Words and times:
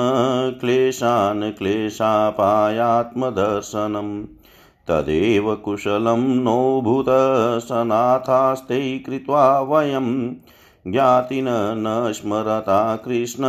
क्लेशान् 0.61 1.51
क्लेशापायात्मदर्शनम्। 1.51 4.25
तदेव 4.87 5.55
कुशलं 5.55 6.43
नोऽभूत 6.43 7.05
सनाथास्ते 7.63 8.99
कृत्वा 8.99 9.59
वयं 9.59 10.35
ज्ञातिन 10.87 11.45
न 11.49 12.13
स्मरता 12.15 12.95
कृष्ण 12.95 13.43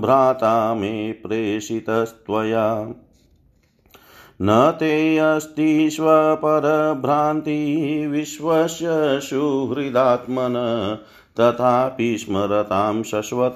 भ्राता 0.00 0.74
मे 0.74 1.12
प्रेषितस्त्वया। 1.12 2.86
न 4.42 4.76
ते 4.80 5.18
अस्ति 5.18 5.90
स्वपरभ्रान्ति 5.90 8.06
विश्वस्य 8.06 9.20
सुहृदात्मन, 9.20 10.54
तथापि 11.40 12.18
स्मरतां 12.18 13.02
शश्वत 13.02 13.54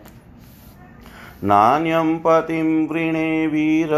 नान्यं 1.43 2.17
पतिं 2.17 2.87
वृणे 2.87 3.47
वीर 3.47 3.89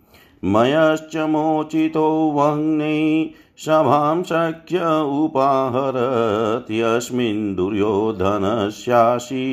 मयश्च 0.44 1.18
मोचितो 1.18 2.32
वह्नै 2.36 3.30
सभां 3.58 4.24
शक्य 4.24 4.80
उपाहरत्। 5.24 6.72
यस्मिन् 6.72 7.56
दुर्योधनस्यासि 7.56 9.44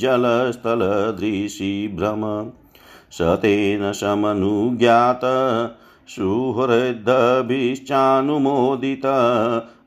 जलस्थलदृशि 0.00 1.92
भ्रम। 1.96 2.50
स 3.14 3.22
तेन 3.22 3.92
समनुज्ञात 3.92 5.20
सुहृदभिश्चानुमोदित, 6.08 9.06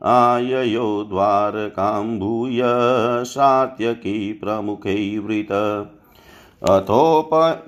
आययो 0.03 1.06
द्वारकां 1.09 2.19
भूय 2.19 2.62
सात्यकी 3.24 4.33
प्रमुखैवृत। 4.33 5.47
अथोप 6.69 7.63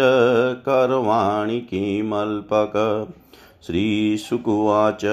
करवाणि 0.66 1.60
किमल्पक। 1.60 3.08
श्रीशुकुवाच 3.68 5.06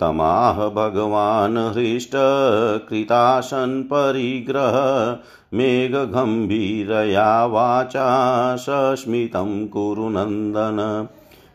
तमाह 0.00 0.68
भगवान् 0.68 1.58
हृष्टकृतासन् 1.58 3.82
परिग्रह 3.82 5.18
मेघगम्भीरया 5.54 7.46
वाचा 7.46 8.56
सस्मितं 8.56 9.66
कुरु 9.66 10.08
नन्दन। 10.08 11.08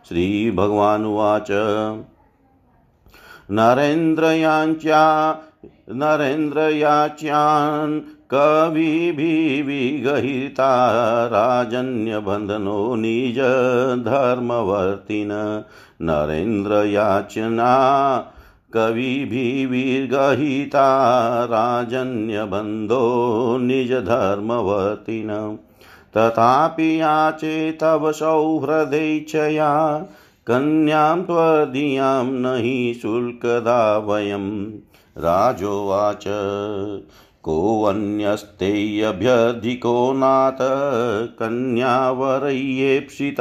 श्रीभगवानुवाच 0.09 1.47
नरेन्द्रयाच्या 3.51 5.35
नरेन्द्रयाच्यान् 5.89 8.01
कविभिविगहिता 8.33 10.87
राजन्यबन्धनो 11.27 12.95
निजधर्मवर्तिन 12.95 15.63
नरेन्द्रयाचना 16.01 17.73
कविभिर्गहिता 18.73 21.45
राजन्यबन्धो 21.45 23.57
निजधर्मवर्तिन। 23.61 25.59
तथापि 26.17 27.01
याचे 27.01 27.71
तव 27.71 28.11
सौहृदैच्छया 28.11 30.05
कन्यां 30.47 31.21
त्वदीयां 31.21 32.25
न 32.25 32.45
हि 32.45 32.99
शुल्कदा 33.01 33.97
वयं 33.97 34.71
राजोवाच 35.17 36.23
कोऽन्यस्तेऽभ्यधिको 37.43 40.13
नाथ 40.13 40.57
कन्यावरय्येप्सित 41.39 43.35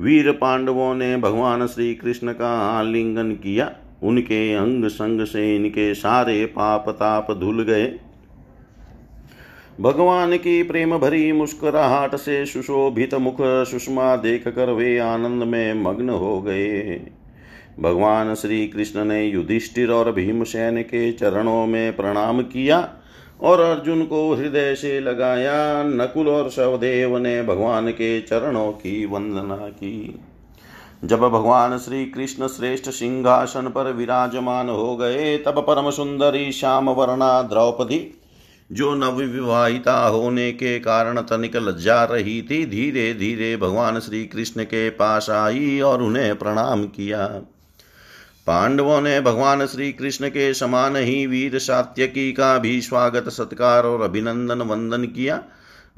वीर 0.00 0.32
पांडवों 0.32 0.94
ने 0.94 1.16
भगवान 1.16 1.66
श्री 1.66 1.94
कृष्ण 1.94 2.32
का 2.32 2.78
आलिंगन 2.78 3.32
किया। 3.32 3.72
उनके 4.02 4.54
अंग 4.54 4.84
संग 4.84 5.26
से 5.26 5.56
इनके 5.56 5.94
सारे 5.94 6.46
पाप 6.46 6.88
ताप 6.88 7.32
धुल 7.32 7.62
गए। 7.62 7.98
भगवान 9.80 10.36
की 10.36 10.62
प्रेम 10.62 10.98
भरी 10.98 11.32
मुस्कुराहट 11.32 12.14
से 12.14 12.46
सुशोभित 12.46 13.14
मुख 13.14 13.36
सुषमा 13.40 14.16
देख 14.16 14.48
कर 14.48 14.70
वे 14.70 14.98
आनंद 14.98 15.42
में 15.42 15.74
मग्न 15.74 16.08
हो 16.08 16.42
गए। 16.42 17.00
भगवान 17.80 18.34
श्री 18.34 18.68
कृष्ण 18.68 19.04
ने 19.04 19.24
युधिष्ठिर 19.24 19.90
और 19.90 20.12
भीमसेन 20.12 20.82
के 20.82 21.12
चरणों 21.12 21.66
में 21.66 21.96
प्रणाम 21.96 22.42
किया। 22.42 22.80
और 23.42 23.60
अर्जुन 23.60 24.04
को 24.04 24.34
हृदय 24.34 24.74
से 24.74 25.00
लगाया, 25.00 25.82
नकुल 25.82 26.28
और 26.28 26.50
सवदेव 26.50 27.18
ने 27.18 27.42
भगवान 27.42 27.90
के 27.90 28.20
चरणों 28.20 28.72
की 28.72 29.06
वंदना 29.06 29.56
की। 29.56 30.20
जब 31.04 31.20
भगवान 31.20 31.78
श्री 31.78 32.04
कृष्ण 32.04 32.46
श्रेष्ठ 32.46 32.90
सिंहासन 32.90 33.62
पर 33.62 33.92
विराजमान 33.92 34.68
हो 34.68 34.96
गए, 34.96 35.38
तब 35.38 35.58
परम 35.58 35.90
सुंदरी 35.90 36.52
श्याम 36.52 36.90
वर्णा 36.90 37.42
द्रौपदी, 37.42 38.18
जो 38.72 38.94
नवविवाहिता 38.94 40.06
होने 40.08 40.52
के 40.52 40.78
कारण 40.78 41.20
तनिक 41.20 41.56
लज्जा 41.56 42.04
रही 42.04 42.42
थी 42.42 42.66
धीरे 42.66 43.14
धीरे 43.14 43.56
भगवान 43.56 43.98
श्री 44.00 44.26
कृष्ण 44.26 44.64
के 44.64 44.90
पास 44.90 45.30
आई 45.30 45.80
और 45.80 46.02
उन्हें 46.02 46.38
प्रणाम 46.38 46.84
किया। 46.84 47.42
पांडवों 48.46 49.00
ने 49.00 49.20
भगवान 49.20 49.66
श्री 49.66 49.92
कृष्ण 49.92 50.28
के 50.28 50.54
समान 50.54 50.96
ही 50.96 51.26
वीर 51.26 51.58
सात्यकी 51.58 52.32
का 52.32 52.58
भी 52.58 52.80
स्वागत, 52.80 53.28
सत्कार 53.28 53.86
और 53.86 54.00
अभिनंदन, 54.00 54.62
वंदन 54.62 55.04
किया। 55.04 55.42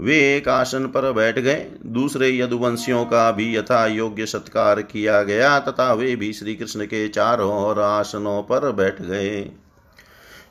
वे 0.00 0.36
एक 0.36 0.48
आसन 0.48 0.86
पर 0.86 1.12
बैठ 1.12 1.38
गए। 1.38 1.66
दूसरे 1.86 2.28
यदुवंशियों 2.38 3.04
का 3.04 3.30
भी 3.30 3.56
यथा 3.56 3.86
योग्य 3.86 4.26
सत्कार 4.26 4.82
किया 4.82 5.22
गया 5.22 5.58
तथा 5.58 5.92
वे 5.92 6.16
भी 6.16 6.32
श्री 6.32 6.54
कृष्ण 6.54 6.84
के 6.84 7.08
चारों 7.08 7.52
और 7.52 7.80
आसनों 7.80 8.42
पर 8.42 8.70
बैठ 8.72 9.02
गए। 9.02 9.50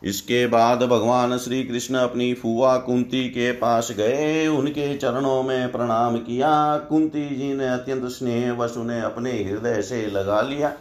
इसके 0.03 0.47
बाद 0.47 0.83
भगवान 0.83 1.37
श्री 1.37 1.63
कृष्ण 1.63 1.95
अपनी 1.95 2.33
फुआ 2.33 2.77
कुंती 2.77 3.29
के 3.29 3.51
पास 3.51 3.91
गए। 3.97 4.47
उनके 4.47 4.97
चरणों 4.97 5.43
में 5.43 5.71
प्रणाम 5.71 6.17
किया। 6.17 6.77
कुंती 6.77 7.35
जी 7.35 7.53
ने 7.53 7.67
अत्यंत 7.67 8.05
स्नेह 8.05 8.51
वश 8.53 8.77
उन्हें 8.77 9.01
अपने 9.01 9.31
हृदय 9.31 9.81
से 9.81 10.05
लगा 10.07 10.41
लिया। 10.41 10.73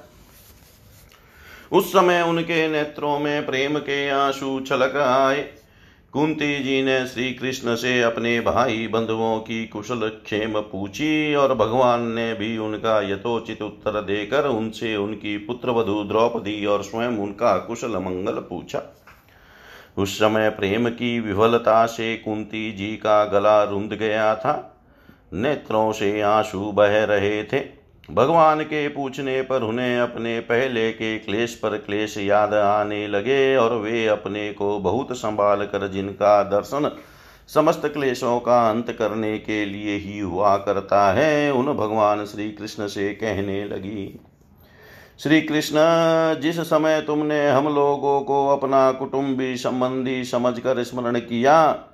उस 1.73 1.88
समय 1.88 2.23
उनके 2.23 2.69
नेत्रों 2.69 3.19
में 3.19 3.47
प्रेम 3.47 3.79
के 3.79 4.09
आँसू 4.09 4.61
छलक 4.61 4.97
आए। 4.97 5.43
कुंती 6.12 6.59
जी 6.64 6.83
ने 6.83 7.07
श्री 7.07 7.33
कृष्ण 7.33 7.75
से 7.75 8.02
अपने 8.02 8.41
भाई 8.41 8.88
बंधुओं 8.88 9.38
की 9.38 9.67
कुशल 9.67 10.09
क्षेम 10.09 10.61
पूछी 10.61 11.35
और 11.35 11.55
भगवान 11.55 12.02
ने 12.02 12.35
भी 12.35 12.59
उनका 12.59 13.00
यथोचित 13.12 13.62
उत्तर 13.62 14.00
देकर 14.00 14.47
उनसे 14.47 14.97
उनकी 14.97 15.38
पुत्र 15.38 15.71
वधु 15.71 16.05
द्रौपदी 16.05 16.67
और 16.67 16.83
स्वयं 16.83 17.09
उनका 17.09 17.57
कुशल 17.57 17.97
मंगल 17.97 18.33
पूछा। 18.33 18.83
उस 19.99 20.17
समय 20.17 20.50
प्रेम 20.50 20.88
की 20.88 21.21
विफलता 21.21 21.87
से 21.87 22.17
कुंती 22.17 22.73
जी 22.73 22.97
का 22.97 23.25
गला 23.25 23.62
रुंध 23.64 23.93
गया 23.93 24.35
था। 24.35 24.85
नेत्रों 25.33 25.93
से 25.93 26.21
आँसू 26.21 26.73
बह 26.73 27.05
रहे 27.05 27.45
थे। 27.45 27.82
भगवान 28.11 28.61
के 28.61 28.89
पूछने 28.89 29.43
पर 29.43 29.63
उन्हें 29.63 30.01
अपने 30.01 30.41
पहले 30.41 30.93
के 30.93 31.19
क्लेश 31.19 31.55
पर 31.55 31.77
क्लेश 31.79 32.19
याद 32.19 32.55
आने 32.55 33.09
लगे 33.09 33.57
और 33.57 33.75
वे 33.75 34.07
अपने 34.07 34.53
को 34.53 34.79
बहुत 34.79 35.09
संभाल 35.13 35.67
कर 35.67 35.89
जिनका 35.89 36.43
दर्शन 36.43 36.97
समस्त 37.55 37.83
क्लेशों 37.87 38.41
का 38.41 38.71
अंत 38.71 38.91
करने 38.91 39.39
के 39.39 39.65
लिए 39.65 39.97
ही 39.97 40.19
हुआ 40.19 40.57
करता 40.57 41.13
है, 41.13 41.53
उन 41.53 41.67
भगवान 41.67 42.25
श्री 42.25 42.51
कृष्ण 42.51 42.87
से 42.87 43.15
कहने 43.15 43.65
लगी 43.65 44.21
श्री 45.19 45.43
कृष्ण 45.43 45.77
जिस 46.41 46.61
समय 46.61 47.01
तुमने 47.01 47.51
हम 47.51 47.75
लोगों 47.75 48.21
को 48.21 48.49
अपना 48.49 48.93
कुटुंबी 48.93 49.57
संबंधी 49.57 50.25
समझकर 50.25 50.83
स्मरण 50.83 51.19
किया 51.19 51.85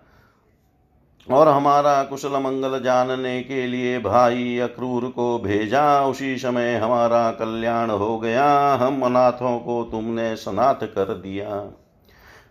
और 1.30 1.48
हमारा 1.48 2.02
कुशल 2.02 2.28
मंगल 2.28 2.80
जानने 2.80 3.42
के 3.42 3.66
लिए 3.66 3.98
भाई 3.98 4.58
अक्रूर 4.58 5.04
को 5.04 5.38
भेजा। 5.38 6.00
उसी 6.00 6.36
समय 6.36 6.74
हमारा 6.74 7.30
कल्याण 7.30 7.90
हो 7.90 8.18
गया। 8.18 8.74
हम 8.74 9.02
अनाथों 9.02 9.58
को 9.58 9.88
तुमने 9.92 10.36
सनाथ 10.36 10.86
कर 10.86 11.14
दिया। 11.14 11.74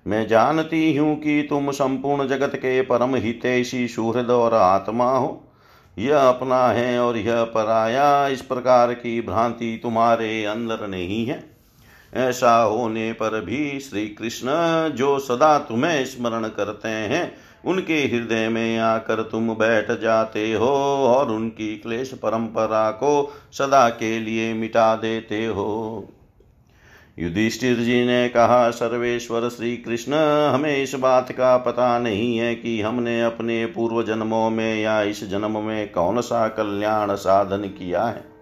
मैं 0.08 0.28
जानती 0.28 0.96
हूँ 0.96 1.16
कि 1.16 1.48
तुम 1.50 1.72
संपूर्ण 1.72 2.28
जगत 2.28 2.52
के 2.56 2.82
परम 2.82 3.16
हितेशी, 3.16 3.88
सुहृद 3.88 4.30
और 4.30 4.54
आत्मा 4.54 5.18
हो। 5.18 5.44
यह 6.00 6.18
अपना 6.20 6.68
है 6.68 7.00
और 7.00 7.18
यह 7.18 7.44
पराया। 7.44 8.28
इस 8.28 8.42
प्रकार 8.42 8.94
की 8.94 9.22
भ्रांति 9.22 9.80
तुम्हारे 9.84 10.46
अंदर 10.46 10.88
नहीं 10.88 11.26
है। 11.26 11.58
ऐसा 12.14 12.62
होने 12.62 13.14
पर 13.14 13.42
भी 13.42 13.80
श्री 13.80 14.08
कृष्ण, 14.08 14.48
जो 14.90 15.20
सदा 15.20 15.60
तुम्हें 15.60 16.06
स्मरण 16.06 16.44
करते 16.44 16.90
हैं 16.90 17.47
उनके 17.66 17.96
हृदय 17.96 18.50
में 18.50 18.78
आकर 18.78 19.22
तुम 19.22 19.54
बैठ 19.54 19.92
जाते 19.92 20.54
हो 20.54 20.70
और 21.06 21.32
उनकी 21.32 21.78
क्लेश 21.78 22.14
परंपरा 22.14 22.92
को 22.92 23.34
सदा 23.52 23.90
के 23.90 24.20
लिए 24.20 24.54
मिटा 24.54 24.96
देते 24.96 25.46
हो। 25.46 26.08
युधिष्ठिर 27.20 27.78
जी 27.78 28.06
ने 28.06 28.30
कहा, 28.30 28.70
सर्वेश्वर 28.70 29.50
श्री 29.50 29.78
कृष्ण 29.78 30.14
हमें 30.54 30.84
इस 30.84 30.94
बात 30.96 31.32
का 31.32 31.58
पता 31.58 32.00
नहीं 32.00 32.38
है 32.38 32.56
कि 32.56 32.82
हमने 32.82 33.22
अपने 33.22 33.66
पूर्व 33.66 34.04
जन्मों 34.04 34.50
में 34.50 34.82
या 34.82 35.02
इस 35.02 35.24
जन्म 35.30 35.60
में 35.60 35.92
कौन 35.92 36.22
सा 36.22 36.48
कल्याण 36.48 37.16
साधन 37.16 37.68
किया 37.70 38.04
है। 38.04 38.37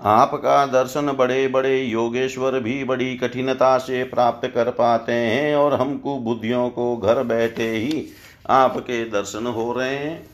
आपका 0.00 0.66
दर्शन 0.66 1.12
बड़े 1.12 1.48
बड़े 1.48 1.82
योगेश्वर 1.82 2.60
भी 2.60 2.84
बड़ी 2.84 3.16
कठिनता 3.16 3.78
से 3.78 4.04
प्राप्त 4.04 4.48
कर 4.48 4.70
पाते 4.70 5.12
हैं 5.12 5.56
और 5.56 5.74
हमको 5.74 6.18
बुद्धियों 6.18 6.70
को 6.70 6.96
घर 6.96 7.22
बैठे 7.22 7.70
ही 7.70 8.06
आपके 8.50 9.04
दर्शन 9.04 9.46
हो 9.46 9.72
रहे 9.72 9.94
हैं। 9.94 10.26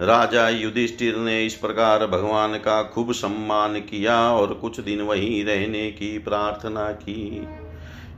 राजा 0.00 0.48
युधिष्ठिर 0.48 1.16
ने 1.16 1.46
इस 1.46 1.54
प्रकार 1.54 2.06
भगवान 2.06 2.54
का 2.54 2.82
खूब 2.82 3.12
सम्मान 3.12 3.74
किया 3.74 4.32
और 4.32 4.54
कुछ 4.54 4.80
दिन 4.80 5.00
वहीं 5.00 5.44
रहने 5.44 5.90
की 5.90 6.18
प्रार्थना 6.18 6.90
की। 6.92 7.48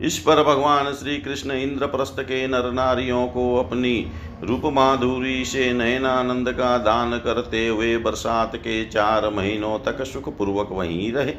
इस 0.03 0.19
पर 0.19 0.43
भगवान 0.43 0.93
श्री 0.93 1.19
कृष्ण 1.19 1.53
इंद्रप्रस्थ 1.53 2.21
के 2.21 2.47
नर 2.47 2.73
नारियों 2.73 3.27
को 3.27 3.57
अपनी 3.57 4.13
रूप 4.43 4.63
माधुरी 4.67 5.45
से 5.45 5.73
नयनानंद 5.73 6.51
का 6.53 6.77
दान 6.79 7.19
करते 7.19 7.67
हुए 7.69 7.97
बरसात 7.99 8.57
के 8.57 8.85
चार 8.85 9.29
महीनों 9.31 9.79
तक 9.79 10.03
सुख 10.05 10.29
पूर्वक 10.39 10.69
वहीं 10.73 11.13
रहे। 11.13 11.35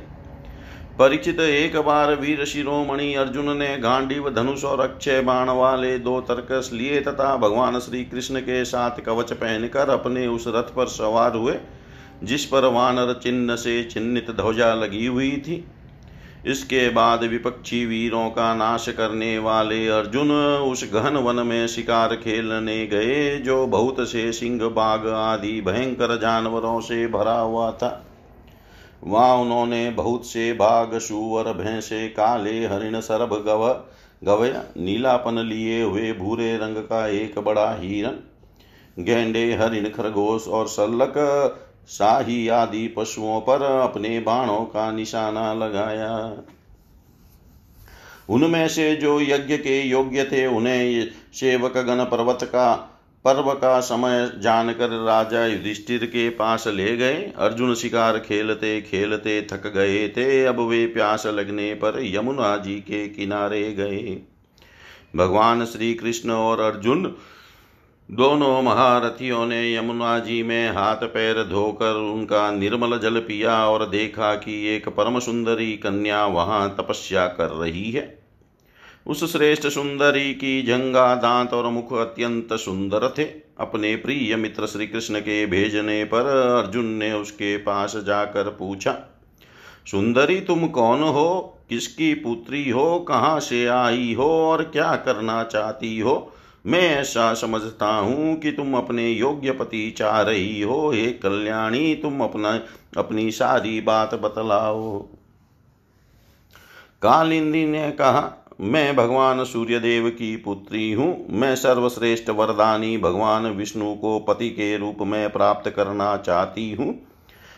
परिचित 0.99 1.39
एक 1.39 1.75
बार 1.77 2.13
वीर 2.15 2.45
शिरोमणि 2.45 3.13
अर्जुन 3.13 3.57
ने 3.57 3.77
गांडीव 3.77 4.29
धनुष 4.29 4.63
और 4.63 4.79
अक्षय 4.79 5.21
बाण 5.21 5.49
वाले 5.49 5.97
दो 5.99 6.19
तर्कस 6.21 6.69
लिए 6.73 7.01
तथा 7.01 7.35
भगवान 7.37 7.79
श्री 7.79 8.03
कृष्ण 8.05 8.39
के 8.39 8.63
साथ 8.65 9.03
कवच 9.05 9.33
पहनकर 9.33 9.89
अपने 9.89 10.27
उस 10.27 10.45
रथ 10.47 10.73
पर 10.75 10.87
सवार 10.87 11.35
हुए, 11.35 11.55
जिस 12.23 12.45
पर 12.45 12.65
वानर 12.65 13.13
चिन्ह 13.13 13.55
से 13.55 13.83
चिन्हित 13.83 14.31
ध्वजा 14.31 14.73
लगी 14.73 15.05
हुई 15.05 15.31
थी। 15.37 15.63
इसके 16.45 16.89
बाद 16.89 17.23
विपक्षी 17.23 17.86
वीरों 17.86 18.29
का 18.29 18.56
नाश 18.56 18.89
करने 18.89 19.38
वाले 19.38 19.88
अर्जुन 19.88 20.32
उस 20.62 20.89
गहन 20.93 21.17
वन 21.17 21.36
में 21.36 21.67
शिकार 21.67 22.15
खेलने 22.15 22.86
गए, 22.88 23.38
जो 23.38 23.67
बहुत 23.67 24.10
से 24.10 24.32
सिंह, 24.32 24.67
बाघ 24.69 25.08
आदि 25.08 25.62
भयंकर 25.62 26.19
जानवरों 26.19 26.79
से 26.82 27.08
भरा 27.08 27.39
हुआ 27.39 27.71
था। 27.71 28.06
वहाँ 29.03 29.36
उन्होंने 29.36 29.89
बहुत 29.89 30.25
से 30.25 30.53
बाघ, 30.53 30.97
सुअर, 30.97 31.53
भैंसे, 31.53 32.08
काले, 32.08 32.65
हरिण 32.65 32.99
सरभ 32.99 33.34
गव, 33.47 33.67
गवया, 34.23 34.63
नीलापन 34.77 35.39
लिए 35.39 35.82
हुए 35.84 36.12
भूरे 36.13 36.58
रंग 36.58 36.77
का 36.77 37.08
एक 37.08 37.39
बड़ा 37.39 37.71
हिरन 37.73 38.23
गेंडे 38.99 39.53
हरिण, 39.53 39.89
खरगोश 39.89 40.47
और 40.47 40.67
सल्लक 40.67 41.13
शाही 41.88 42.48
आदि 42.48 42.88
पशुओं 42.88 43.41
पर 43.41 43.62
अपने 43.62 44.19
बाणों 44.19 44.60
का 44.60 44.91
निशाना 44.91 45.54
लगाया। 45.54 46.41
उनमें 48.30 48.67
से 48.67 48.96
जो 48.96 49.22
यज्ञ 49.22 49.58
के 49.58 49.82
योग्य 49.82 50.24
थे, 50.24 50.48
उन्हें 50.48 51.12
सेवक 51.34 51.78
गण 51.78 52.04
पर्वत 52.04 52.39
का, 52.43 52.89
पर्व 53.26 53.54
का 53.54 53.80
समय 53.80 54.32
जानकर 54.38 54.89
राजा 54.89 55.46
युधिष्ठिर 55.46 56.06
के 56.06 56.30
पास 56.30 56.67
ले 56.67 56.98
गए। 56.98 57.34
अर्जुन 57.38 57.76
शिकार 57.76 58.19
खेलते 58.19 58.82
खेलते 58.82 59.48
थक 59.52 59.67
गए 59.67 60.10
थे। 60.10 60.46
अब 60.46 60.60
वे 60.60 60.86
प्यास 60.86 61.26
लगने 61.26 61.74
पर 61.74 62.00
यमुना 62.15 62.58
जी 62.58 62.76
के 62.76 63.10
किनारे 63.10 63.74
गए। 63.74 64.22
भगवान 65.15 65.65
श्री 65.65 65.93
कृष्ण 65.93 66.32
और 66.32 66.60
अर्जुन 66.60 67.15
दोनों 68.13 68.62
महारथियों 68.62 69.45
ने 69.45 69.76
यमुना 69.76 70.17
जी 70.19 70.41
में 70.43 70.69
हाथ 70.69 71.04
पैर 71.04 71.43
धोकर 71.43 71.95
उनका 71.95 72.52
निर्मल 72.52 72.97
जल 72.97 73.19
पिया 73.19 73.56
और 73.67 73.86
देखा 73.89 74.34
कि 74.36 74.67
एक 74.67 74.89
परम 74.89 75.19
सुंदरी 75.19 75.71
कन्या 75.78 76.26
वहाँ 76.26 76.76
तपस्या 76.80 77.26
कर 77.28 77.49
रही 77.49 77.91
है। 77.91 78.23
उस 79.08 79.32
श्रेष्ठ 79.32 79.67
सुंदरी 79.67 80.34
की 80.34 80.62
जंगा 80.62 81.15
दांत 81.15 81.54
और 81.54 81.69
मुख 81.69 81.93
अत्यंत 81.93 82.54
सुंदर 82.54 83.08
थे। 83.17 83.23
अपने 83.60 83.95
प्रिय 83.95 84.36
मित्र 84.36 84.67
श्री 84.67 84.88
कृष्ण 84.88 85.19
के 85.19 85.45
भेजने 85.45 86.04
पर 86.04 86.26
अर्जुन 86.58 86.86
ने 86.86 87.12
उसके 87.13 87.58
पास 87.58 87.97
जाकर 87.97 88.49
पूछा, 88.49 88.97
सुंदरी 89.88 90.39
तुम 90.41 90.67
कौन 90.67 91.02
हो? 91.02 91.60
किसकी 91.69 92.13
पुत्री 92.13 92.69
हो? 92.69 92.99
कहाँ 92.99 93.39
से 93.39 93.65
आई 93.67 94.13
हो? 94.13 94.30
और 94.43 94.63
क्या 94.63 94.95
करना 94.95 95.43
चाहती 95.43 95.99
हो? 95.99 96.33
मैं 96.65 96.82
ऐसा 96.82 97.34
समझता 97.34 97.88
हूँ 97.88 98.36
कि 98.36 98.52
तुम 98.52 98.78
अपने 98.78 99.10
योग्य 99.10 99.52
पति 99.52 99.95
चाह 99.97 100.21
रही 100.21 100.62
हो। 100.62 100.91
हे 100.91 101.12
कल्याणी, 101.12 101.95
तुम 101.95 102.23
अपना, 102.23 102.62
अपनी 102.97 103.32
सारी 103.32 103.82
बात 103.82 104.15
बतलाओ। 104.15 104.99
कालिंदी 107.02 107.65
ने 107.65 107.91
कहा, 107.91 108.47
मैं 108.62 108.95
भगवान 108.95 109.43
सूर्यदेव 109.43 110.10
की 110.10 110.36
पुत्री 110.36 110.91
हूँ। 110.91 111.26
मैं 111.30 111.56
सर्वश्रेष्ठ 111.56 112.30
वरदानी 112.30 112.97
भगवान 112.97 113.45
विष्णु 113.45 113.95
को 113.95 114.19
पति 114.19 114.49
के 114.49 114.78
रूप 114.78 114.97
में 115.02 115.30
प्राप्त 115.30 115.69
करना 115.69 116.17
चाहती 116.17 116.71
हूँ 116.71 117.08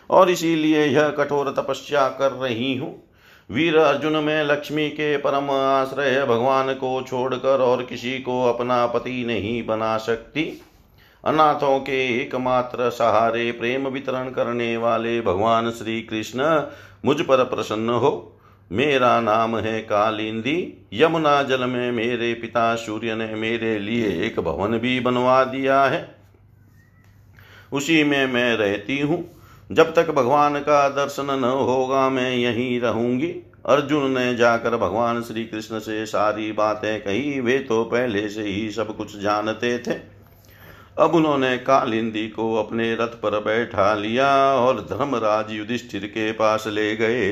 और 0.10 0.30
इसीलिए 0.30 0.86
यह 0.86 1.10
कठोर 1.10 1.54
तपस्या 1.58 2.08
कर 2.10 2.32
रही 2.32 2.76
हूँ। 2.76 3.04
वीर 3.50 3.78
अर्जुन 3.78 4.16
में 4.24 4.44
लक्ष्मी 4.44 4.90
के 4.90 5.18
परम 5.18 5.52
आश्रय 5.52 6.26
भगवान 6.26 6.74
को 6.74 7.02
छोड़कर 7.02 7.62
और 7.62 7.84
किसी 7.84 8.20
को 8.20 8.44
अपना 8.46 8.86
पति 8.88 9.24
नहीं 9.26 9.66
बना 9.66 9.98
सकती। 9.98 10.62
अनाथों 11.26 11.80
के 11.80 12.22
एकमात्र 12.22 12.90
सहारे 12.90 13.52
प्रेम 13.52 13.88
वितरण 13.88 14.30
करने 14.30 14.78
वाले 14.78 15.22
भगवान 15.22 15.72
श्री 15.72 16.02
कृष्ण 16.02 16.64
मुझ 17.06 17.22
पर 17.22 17.44
प्रसन्न 17.44 17.90
हो। 17.90 18.40
मेरा 18.72 19.20
नाम 19.22 19.58
है 19.58 19.82
कालिंदी। 19.82 20.88
यमुना 20.94 21.44
जल 21.44 21.66
में 21.66 21.92
मेरे 21.92 22.34
पिता 22.34 22.76
सूर्य 22.76 23.16
ने 23.16 23.36
मेरे 23.36 23.80
लिए 23.80 24.08
एक 24.26 24.40
भवन 24.40 24.78
भी 24.78 25.00
बनवा 25.00 25.44
दिया 25.44 25.84
है। 25.84 26.16
उसी 27.74 28.04
में 28.04 28.26
मैं 28.28 28.56
रहती 28.58 29.00
हूँ। 29.00 29.35
जब 29.72 29.94
तक 29.94 30.10
भगवान 30.12 30.60
का 30.60 30.90
दर्शन 30.90 31.40
न 31.40 31.44
होगा 31.44 32.10
मैं 32.10 32.36
यहीं 32.36 32.80
रहूँगी। 32.82 33.28
अर्जुन 33.66 34.12
ने 34.12 34.36
जाकर 34.36 34.78
भगवान 34.78 35.22
श्री 35.22 35.46
कृष्ण 35.46 35.80
से 35.80 36.06
सारी 36.06 36.52
बातें 36.52 37.02
कही, 37.02 37.40
वे 37.40 37.60
तो 37.60 37.84
पहले 37.84 38.30
से 38.30 38.42
ही 38.42 38.70
सब 38.72 38.96
कुछ 38.98 39.18
जानते 39.20 39.78
थे। 39.80 39.94
अब 41.00 41.16
उन्होंने 41.16 41.58
कालिंदी 41.58 42.28
को 42.28 42.54
अपने 42.56 42.94
रथ 42.96 43.20
पर 43.22 43.40
बैठा 43.40 43.94
लिया 43.94 44.30
और 44.54 44.82
धर्मराज 44.82 45.52
युधिष्ठिर 45.52 46.06
के 46.06 46.32
पास 46.32 46.68
ले 46.68 46.96
गए। 46.96 47.32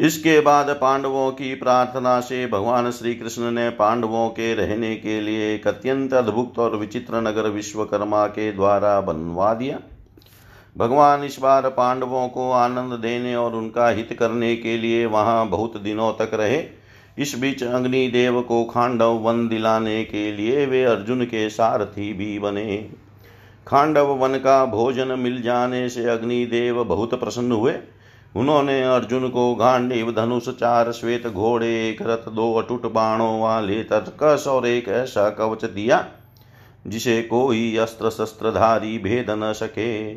इसके 0.00 0.40
बाद 0.40 0.70
पांडवों 0.70 1.30
की 1.32 1.54
प्रार्थना 1.54 2.20
से 2.20 2.46
भगवान 2.46 2.90
श्री 2.90 3.14
कृष्ण 3.14 3.50
ने 3.50 3.70
पांडवों 3.70 4.28
के 4.28 4.54
रहने 4.54 4.96
के 4.96 5.20
लिए 5.20 5.54
एक 5.54 5.66
अत्यंत 5.68 6.14
अद्भुत 6.14 6.58
और 6.58 6.76
विचित्र 6.76 7.20
नगर 7.20 7.48
विश्वकर्मा 7.48 8.26
के 8.26 8.52
द्वारा 8.52 9.00
बनवा 9.00 9.54
दिया। 9.54 9.78
भगवान 10.76 11.24
इस 11.24 11.38
बार 11.40 11.68
पांडवों 11.68 12.28
को 12.28 12.50
आनंद 12.50 12.92
देने 12.92 13.34
और 13.36 13.54
उनका 13.54 13.88
हित 13.88 14.16
करने 14.18 14.56
के 14.56 14.76
लिए 14.78 15.06
वहाँ 15.06 15.48
बहुत 15.48 15.76
दिनों 15.76 16.12
तक 16.12 16.34
रहे। 16.34 16.62
इस 17.18 17.38
बीच 17.38 17.62
अग्निदेव 17.62 18.40
को 18.42 18.64
खांडव 18.64 19.18
वन 19.18 19.48
दिलाने 19.48 20.04
के 20.04 20.30
लिए 20.32 20.66
वे 20.66 20.84
अर्जुन 20.84 21.24
के 21.24 21.48
सारथी 21.50 22.12
भी 22.12 22.38
बने। 22.38 22.90
खांडव 23.66 24.14
वन 24.14 24.38
का 24.38 24.64
भोजन 24.66 25.18
मिल 25.18 25.42
जाने 25.42 25.88
से 25.88 26.04
अग्निदेव 26.04 26.84
बहुत 26.84 27.20
प्रसन्न 27.20 27.52
हुए। 27.52 27.72
उन्होंने 28.36 28.82
अर्जुन 28.84 29.28
को 29.28 29.54
गांडीव 29.54 30.10
धनुष 30.12 30.48
चार 30.50 30.90
श्वेत 30.92 31.26
घोड़े 31.26 31.68
एक 31.88 32.02
रथ 32.02 32.28
दो 32.30 32.52
अटूट 32.54 32.86
बाणों 32.92 33.40
वाले 33.40 33.82
तर्कस 33.84 34.44
और 34.48 34.66
एक 34.66 34.88
ऐसा 34.88 35.28
कवच 35.30 35.64
दिया, 35.64 36.04
जिसे 36.86 37.20
कोई 37.22 37.76
अस्त्र 37.76 38.10
शस्त्रधारी 38.10 38.98
भेद 38.98 39.30
न 39.30 39.52
सके। 39.52 40.14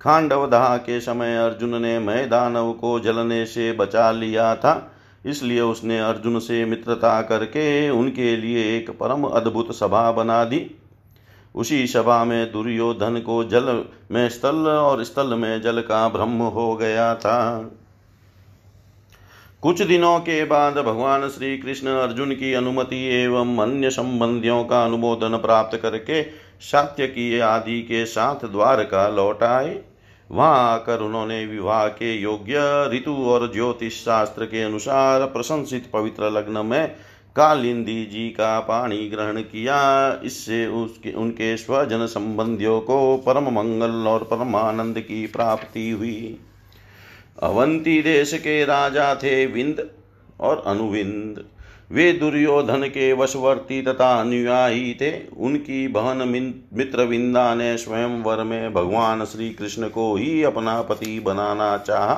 खांडव 0.00 0.46
दहा 0.46 0.76
के 0.76 1.00
समय 1.00 1.36
अर्जुन 1.38 1.80
ने 1.82 1.98
मैदानव 1.98 2.72
को 2.72 2.98
जलने 3.00 3.44
से 3.46 3.72
बचा 3.72 4.10
लिया 4.12 4.54
था, 4.56 4.92
इसलिए 5.26 5.60
उसने 5.60 5.98
अर्जुन 6.00 6.38
से 6.38 6.64
मित्रता 6.64 7.20
करके 7.22 7.90
उनके 7.90 8.36
लिए 8.36 8.64
एक 8.76 8.90
परम 8.90 9.24
अद्भुत 9.24 9.74
सभा 9.74 10.10
बना 10.12 10.44
दी। 10.44 10.58
उसी 11.54 11.86
सभा 11.86 12.24
में 12.24 12.52
दुर्योधन 12.52 13.18
को 13.18 13.44
जल 13.44 13.84
में 14.10 14.28
स्थल 14.28 14.68
और 14.68 15.04
स्थल 15.04 15.34
में 15.34 15.62
जल 15.62 15.80
का 15.80 16.08
ब्रह्म 16.08 16.42
हो 16.42 16.76
गया 16.76 17.14
था। 17.14 17.70
कुछ 19.62 19.82
दिनों 19.82 20.18
के 20.20 20.44
बाद 20.44 20.78
भगवान 20.78 21.28
श्री 21.28 21.58
कृष्ण 21.58 21.88
अर्जुन 21.88 22.32
की 22.32 22.52
अनुमति 22.54 23.04
एवं 23.14 23.58
अन्य 23.58 23.90
संबंधियों 23.90 24.64
का 24.64 24.84
अनुमोदन 24.84 25.36
प्राप्त 25.36 25.76
करके 25.76 26.22
सात्य 26.60 27.06
की 27.06 27.38
आदि 27.38 27.80
के 27.82 28.04
साथ 28.06 28.46
द्वारका 28.46 29.08
लौट 29.08 29.42
आए। 29.42 29.82
वहाँ 30.30 30.72
आकर 30.72 31.00
उन्होंने 31.00 31.46
विवाह 31.46 31.86
के 31.88 32.14
योग्य 32.16 32.58
ऋतु 32.92 33.14
और 33.14 33.52
ज्योतिष 33.52 34.04
शास्त्र 34.04 34.44
के 34.44 34.62
अनुसार 34.62 35.26
प्रशंसित 35.26 35.90
पवित्र 35.92 36.30
लग्न 36.30 36.66
में 36.66 36.96
कालिंदी 37.36 38.06
जी 38.06 38.28
का 38.28 38.60
पाणी 38.60 39.08
ग्रहण 39.08 39.40
किया। 39.40 40.12
इससे 40.24 40.66
उसके, 40.66 41.12
उनके 41.12 41.56
स्वजन 41.56 42.06
संबंधियों 42.06 42.80
को 42.80 43.16
परम 43.16 43.44
मंगल 43.44 43.90
और 43.90 44.22
परमानंद 44.22 45.00
की 45.00 45.26
प्राप्ति 45.26 45.90
हुई। 45.90 46.40
अवंती 47.42 48.02
देश 48.02 48.34
के 48.34 48.64
राजा 48.64 49.14
थे 49.14 49.46
विंद 49.46 49.90
और 50.40 50.62
अनुविंद। 50.66 51.44
वे 51.92 52.12
दुर्योधन 52.12 52.84
के 52.84 53.12
वशवर्ती 53.12 53.82
तथा 53.82 54.20
अनुयायी 54.20 54.94
थे। 54.94 55.26
उनकी 55.38 55.88
बहन 55.88 56.28
मित्रविंदा 56.72 57.54
ने 57.54 57.76
स्वयं 57.76 58.22
वर 58.22 58.44
में 58.44 58.72
भगवान 58.72 59.24
श्री 59.24 59.50
कृष्ण 59.50 59.88
को 59.88 60.16
ही 60.16 60.42
अपना 60.42 60.82
पति 60.82 61.20
बनाना 61.20 61.78
चाहा। 61.78 62.14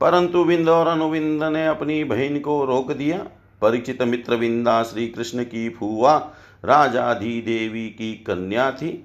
परंतु 0.00 0.44
विंद 0.44 0.68
और 0.68 0.86
अनुविंद 0.86 1.44
ने 1.44 1.66
अपनी 1.66 2.04
बहन 2.04 2.38
को 2.38 2.64
रोक 2.64 2.92
दिया। 2.92 3.26
परिचित 3.60 4.02
मित्र 4.02 4.34
विंदा 4.34 4.82
श्री 4.82 5.08
कृष्ण 5.08 5.44
की 5.44 5.68
फुआ, 5.68 6.16
राजाधि 6.64 7.40
देवी 7.40 7.88
की 7.88 8.14
कन्या 8.14 8.70
थी। 8.70 9.04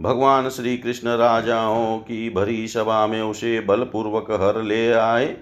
भगवान 0.00 0.48
श्री 0.48 0.78
कृष्ण 0.78 1.08
राजाओं 1.08 1.98
की 1.98 2.30
भरी 2.30 2.68
सभा 2.68 3.06
में 3.06 3.22
उसे 3.22 3.60
बलपूर्वक 3.60 4.30
हर 4.30 4.62
ले 4.62 4.92
आए, 4.92 5.36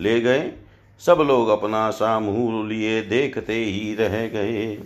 ले 0.00 0.20
गए। 0.20 0.52
सब 1.00 1.18
लोग 1.20 1.48
अपना 1.48 1.90
सामूह 1.90 2.68
लिए 2.68 3.02
देखते 3.02 3.54
ही 3.54 3.94
रह 3.94 4.26
गए। 4.26 4.82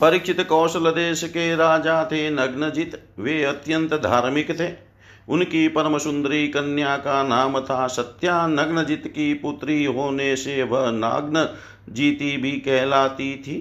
परीक्षित 0.00 0.48
कौशल 0.48 0.90
देश 0.90 1.24
के 1.24 1.56
राजा 1.56 2.04
थे 2.04 2.30
नग्नजित, 2.30 3.04
वे 3.18 3.44
अत्यंत 3.44 3.94
धार्मिक 3.94 4.60
थे। 4.60 4.83
उनकी 5.28 5.66
परम 5.68 5.98
सुंदरी 5.98 6.46
कन्या 6.48 6.96
का 6.96 7.22
नाम 7.22 7.58
था 7.60 7.86
सत्या। 7.88 8.46
नग्नजित 8.46 9.06
की 9.06 9.32
पुत्री 9.34 9.84
होने 9.84 10.34
से 10.36 10.62
वह 10.62 10.90
नाग्न 10.90 11.48
जीती 11.88 12.36
भी 12.36 12.52
कहलाती 12.60 13.34
थी। 13.36 13.60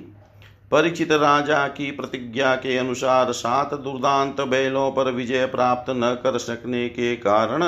परिचित 0.72 1.12
राजा 1.12 1.68
की 1.68 1.90
प्रतिज्ञा 1.92 2.56
के 2.56 2.78
अनुसार 2.78 3.32
सात 3.32 3.74
दुर्दांत 3.74 4.42
बैलों 4.42 4.92
पर 4.92 5.12
विजय 5.12 5.46
प्राप्त 5.46 5.90
न 5.90 6.14
कर 6.24 6.38
सकने 6.38 6.88
के 6.90 7.16
कारण 7.16 7.64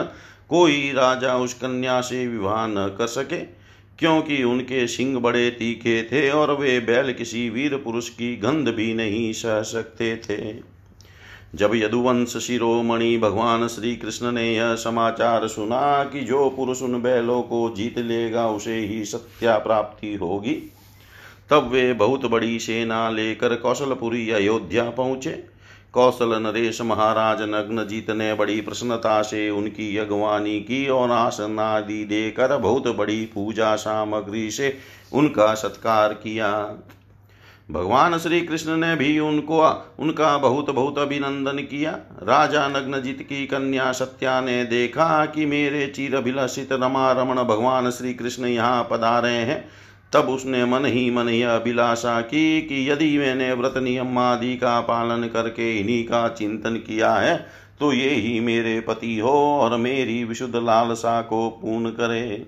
कोई 0.50 0.92
राजा 0.92 1.36
उस 1.36 1.54
कन्या 1.54 2.00
से 2.02 2.26
विवाह 2.28 2.66
न 2.68 2.88
कर 2.98 3.08
सके, 3.08 3.40
क्योंकि 4.00 4.44
उनके 4.44 4.86
सिंह 4.88 5.20
बड़े 5.20 5.50
तीखे 5.50 6.02
थे 6.04 6.30
और 6.30 6.52
वे 6.52 6.80
बैल 6.80 7.14
किसी 7.14 7.50
वीर 7.50 7.76
पुरुष 7.76 8.10
की 8.10 8.36
गंध 8.36 8.70
भी 8.70 8.94
नहीं 8.94 9.32
सह 9.34 9.62
सकते 9.64 10.16
थे। 10.30 10.75
जब 11.56 11.72
यदुवंश 11.76 12.36
शिरोमणि 12.38 13.18
भगवान 13.18 13.68
श्री 13.68 13.96
कृष्ण 13.96 14.32
ने 14.32 14.56
यह 14.56 14.76
समाचार 14.76 15.48
सुना 15.48 16.04
कि 16.04 16.22
जो 16.22 16.50
पुरुष 16.50 16.82
उन 16.82 17.02
बैलों 17.02 17.42
को 17.42 17.70
जीत 17.78 17.98
लेगा, 17.98 18.48
उसे 18.48 18.76
ही 18.76 19.04
सत्या 19.06 19.58
प्राप्ति 19.58 20.14
होगी, 20.16 20.54
तब 21.50 21.70
वे 21.72 21.94
बहुत 21.94 22.26
बड़ी 22.26 22.60
सेना 22.60 23.10
लेकर 23.10 23.56
कौशलपुरी 23.56 24.30
अयोध्या 24.30 24.90
पहुँचे। 24.90 25.32
कौशल 25.94 26.34
नरेश 26.42 26.82
महाराज 26.82 27.42
नग्नजीत 27.42 28.10
ने 28.12 28.34
बड़ी 28.34 28.62
प्रसन्नता 28.62 29.22
से 29.22 29.50
उनकी 29.50 29.98
अगवानी 29.98 30.60
की 30.60 30.88
और 30.88 31.12
आसन 31.12 31.60
आदि 31.60 32.04
देकर 32.06 32.58
बहुत 32.58 32.88
बड़ी 32.88 33.26
पूजा 33.26 33.76
सामग्री 33.76 34.50
से 34.52 34.78
उनका 35.14 35.54
सत्कार 35.54 36.14
किया। 36.14 36.52
भगवान 37.70 38.18
श्री 38.18 38.40
कृष्ण 38.42 38.76
ने 38.78 38.96
भी 38.96 39.18
उनको, 39.20 39.62
उनका 40.00 40.38
बहुत 40.38 40.70
बहुत 40.70 40.98
अभिनंदन 41.00 41.58
किया। 41.62 41.92
राजा 42.24 42.68
नग्नजित 42.68 43.22
की 43.22 43.46
कन्या 43.46 43.92
सत्या 43.92 44.40
ने 44.42 44.64
देखा 44.66 45.26
कि 45.26 45.46
मेरे 45.46 45.86
चीर 45.88 46.16
अभिलषित 46.16 46.74
रमा 46.74 47.12
रमण 47.12 47.44
भगवान 47.44 47.90
श्री 47.92 48.14
कृष्ण 48.14 48.46
यहाँ 48.46 48.88
पधारे 48.92 49.30
हैं। 49.30 49.66
तब 50.14 50.30
उसने 50.30 50.64
मन 50.66 50.86
ही 50.86 51.10
मन 51.12 51.30
यह 51.30 51.56
अभिलाषा 51.56 52.20
की 52.22 52.62
कि 52.62 52.90
यदि 52.92 53.18
मैंने 53.18 53.52
व्रत 53.54 53.78
नियम 53.78 54.18
आदि 54.18 54.56
का 54.58 54.80
पालन 54.82 55.28
करके 55.28 55.78
इन्हीं 55.80 56.04
का 56.04 56.28
चिंतन 56.30 56.76
किया 56.78 57.14
है 57.14 57.36
तो 57.80 57.92
ये 57.94 58.10
ही 58.10 58.40
मेरे 58.40 58.80
पति 58.80 59.18
हो 59.20 59.32
और 59.60 59.78
मेरी 59.78 60.24
विशुद्ध 60.24 60.56
लालसा 60.56 61.22
को 61.22 61.50
पूर्ण 61.62 61.90
करे। 61.90 62.46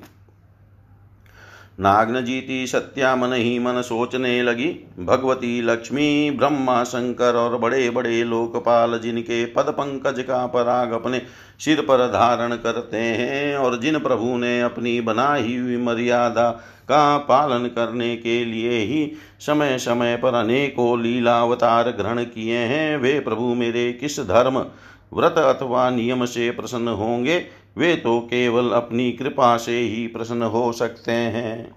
नाग्न 1.80 2.24
जीती 2.26 2.66
सत्या 2.68 3.16
मन 3.16 3.34
ही 3.34 3.58
मन 3.60 3.82
सोचने 3.82 4.42
लगी। 4.44 4.68
भगवती 5.00 5.62
लक्ष्मी, 5.62 6.32
ब्रह्मा 6.32 6.84
शंकर 6.84 7.36
और 7.36 7.58
बड़े 7.58 7.90
बड़े 7.90 8.24
लोकपाल 8.24 9.00
जिनके 9.00 9.46
पद 9.46 9.70
पंकज 9.70 10.22
का 10.22 10.46
पराग 10.48 10.92
अपने 10.92 11.22
सिर 11.60 11.82
पर 11.82 12.08
धारण 12.08 12.56
करते 12.56 12.98
हैं 12.98 13.58
और 13.58 13.80
जिन 13.80 14.00
प्रभु 14.00 14.38
ने 14.38 14.62
अपनी 14.62 15.00
बनाई 15.02 15.58
हुई 15.58 15.78
मर्यादा 15.78 16.50
का 16.84 17.18
पालन 17.18 17.68
करने 17.68 18.16
के 18.16 18.44
लिए 18.46 18.80
ही 18.80 19.12
समय 19.40 19.78
समय 19.78 20.16
पर 20.18 20.34
अनेकों 20.34 21.02
लीलावतार 21.02 21.90
ग्रहण 21.90 22.24
किए 22.24 22.58
हैं, 22.58 22.98
वे 22.98 23.20
प्रभु 23.20 23.54
मेरे 23.54 23.92
किस 23.94 24.20
धर्म, 24.20 24.58
व्रत 25.14 25.38
अथवा 25.38 25.90
नियम 25.90 26.26
से 26.26 26.52
प्रसन्न 26.52 26.88
होंगे? 26.88 27.40
वे 27.78 27.96
तो 27.96 28.20
केवल 28.20 28.72
अपनी 28.72 29.12
कृपा 29.12 29.58
से 29.58 29.80
ही 29.80 30.08
प्रसन्न 30.08 30.44
हो 30.44 30.72
सकते 30.72 31.12
हैं। 31.12 31.76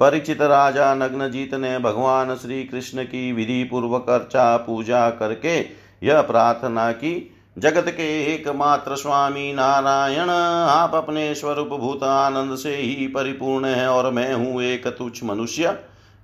परिचित 0.00 0.42
राजा 0.42 0.94
नग्नजीत 0.94 1.54
ने 1.54 1.78
भगवान 1.78 2.34
श्री 2.34 2.62
कृष्ण 2.64 3.04
की 3.04 3.32
विधि 3.32 3.62
पूर्वक 3.64 4.10
अर्चा 4.10 4.56
पूजा 4.56 5.08
करके 5.10 5.58
यह 6.02 6.20
प्रार्थना 6.20 6.90
की, 6.92 7.32
जगत 7.56 7.84
के 7.88 8.08
एकमात्र 8.34 8.96
स्वामी 8.96 9.52
नारायण, 9.52 10.30
आप 10.30 10.94
अपने 10.94 11.34
स्वरूप 11.34 11.68
भूत 11.68 12.02
आनंद 12.02 12.56
से 12.56 12.76
ही 12.76 13.06
परिपूर्ण 13.06 13.66
है 13.66 13.88
और 13.88 14.10
मैं 14.12 14.32
हूँ 14.34 14.62
एक 14.62 14.86
तुच्छ 14.88 15.24
मनुष्य। 15.24 15.76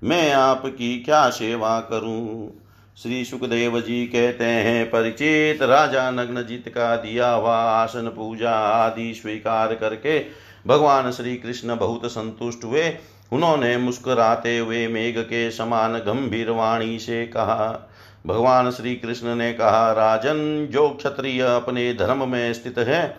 मैं 0.02 0.32
आपकी 0.32 0.98
क्या 0.98 1.28
सेवा 1.30 1.78
करूँ? 1.80 2.50
श्री 2.96 3.24
सुखदेव 3.24 3.80
जी 3.80 4.06
कहते 4.06 4.44
हैं, 4.44 4.84
परिचित 4.86 5.62
राजा 5.62 6.10
नग्नजित 6.10 6.68
का 6.68 6.96
दिया 6.96 7.30
हुआ 7.30 7.56
आसन 7.56 8.08
पूजा 8.08 8.50
आदि 8.50 9.14
स्वीकार 9.14 9.74
करके 9.74 10.18
भगवान 10.66 11.10
श्री 11.10 11.36
कृष्ण 11.36 11.76
बहुत 11.76 12.06
संतुष्ट 12.06 12.64
हुए। 12.64 12.84
उन्होंने 13.32 13.76
मुस्कुराते 13.76 14.58
हुए 14.58 14.86
मेघ 14.88 15.18
के 15.18 15.50
समान 15.50 15.98
गंभीर 15.98 16.50
वाणी 16.50 16.98
से 16.98 17.26
कहा, 17.26 17.90
भगवान 18.26 18.70
श्री 18.70 18.94
कृष्ण 18.96 19.34
ने 19.34 19.52
कहा, 19.52 19.92
राजन, 19.92 20.68
जो 20.70 20.88
क्षत्रिय 20.88 21.42
अपने 21.42 21.94
धर्म 21.94 22.28
में 22.28 22.52
स्थित 22.52 22.78
है, 22.78 23.16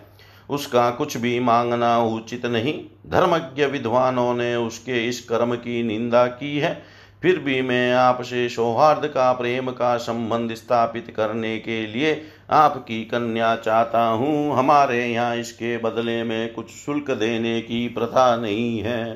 उसका 0.50 0.90
कुछ 0.90 1.16
भी 1.16 1.38
मांगना 1.40 1.98
उचित 1.98 2.46
नहीं। 2.46 2.80
धर्मज्ञ 3.06 3.64
विद्वानों 3.64 4.34
ने 4.34 4.56
उसके 4.56 5.08
इस 5.08 5.20
कर्म 5.20 5.54
की 5.54 5.82
निंदा 5.82 6.26
की 6.26 6.58
है। 6.58 6.93
फिर 7.24 7.38
भी 7.38 7.62
मैं 7.62 7.92
आपसे 7.94 8.48
सौहार्द 8.48 9.06
का, 9.06 9.32
प्रेम 9.32 9.70
का 9.70 9.96
संबंध 9.96 10.54
स्थापित 10.54 11.14
करने 11.16 11.58
के 11.58 11.86
लिए 11.86 12.22
आपकी 12.50 13.04
कन्या 13.04 13.56
चाहता 13.56 14.04
हूँ। 14.04 14.56
हमारे 14.56 15.06
यहाँ 15.06 15.36
इसके 15.36 15.76
बदले 15.78 16.22
में 16.22 16.52
कुछ 16.52 16.70
शुल्क 16.70 17.10
देने 17.10 17.60
की 17.60 17.88
प्रथा 17.88 18.36
नहीं 18.36 18.78
है। 18.78 19.14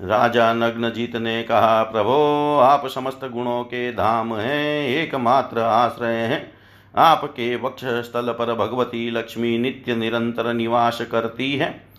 राजा 0.00 0.52
नग्नजीत 0.54 1.16
ने 1.16 1.42
कहा, 1.42 1.82
प्रभो, 1.82 2.58
आप 2.58 2.86
समस्त 2.86 3.24
गुणों 3.24 3.62
के 3.64 3.92
धाम 3.92 4.34
हैं, 4.34 4.88
एकमात्र 4.88 5.60
आश्रय 5.60 6.14
हैं। 6.14 6.52
आपके 6.94 7.56
वक्ष 7.56 7.84
स्थल 7.84 8.32
पर 8.32 8.54
भगवती 8.54 9.10
लक्ष्मी 9.10 9.58
नित्य 9.58 9.96
निरंतर 9.96 10.52
निवास 10.54 11.00
करती 11.12 11.52
है। 11.52 11.93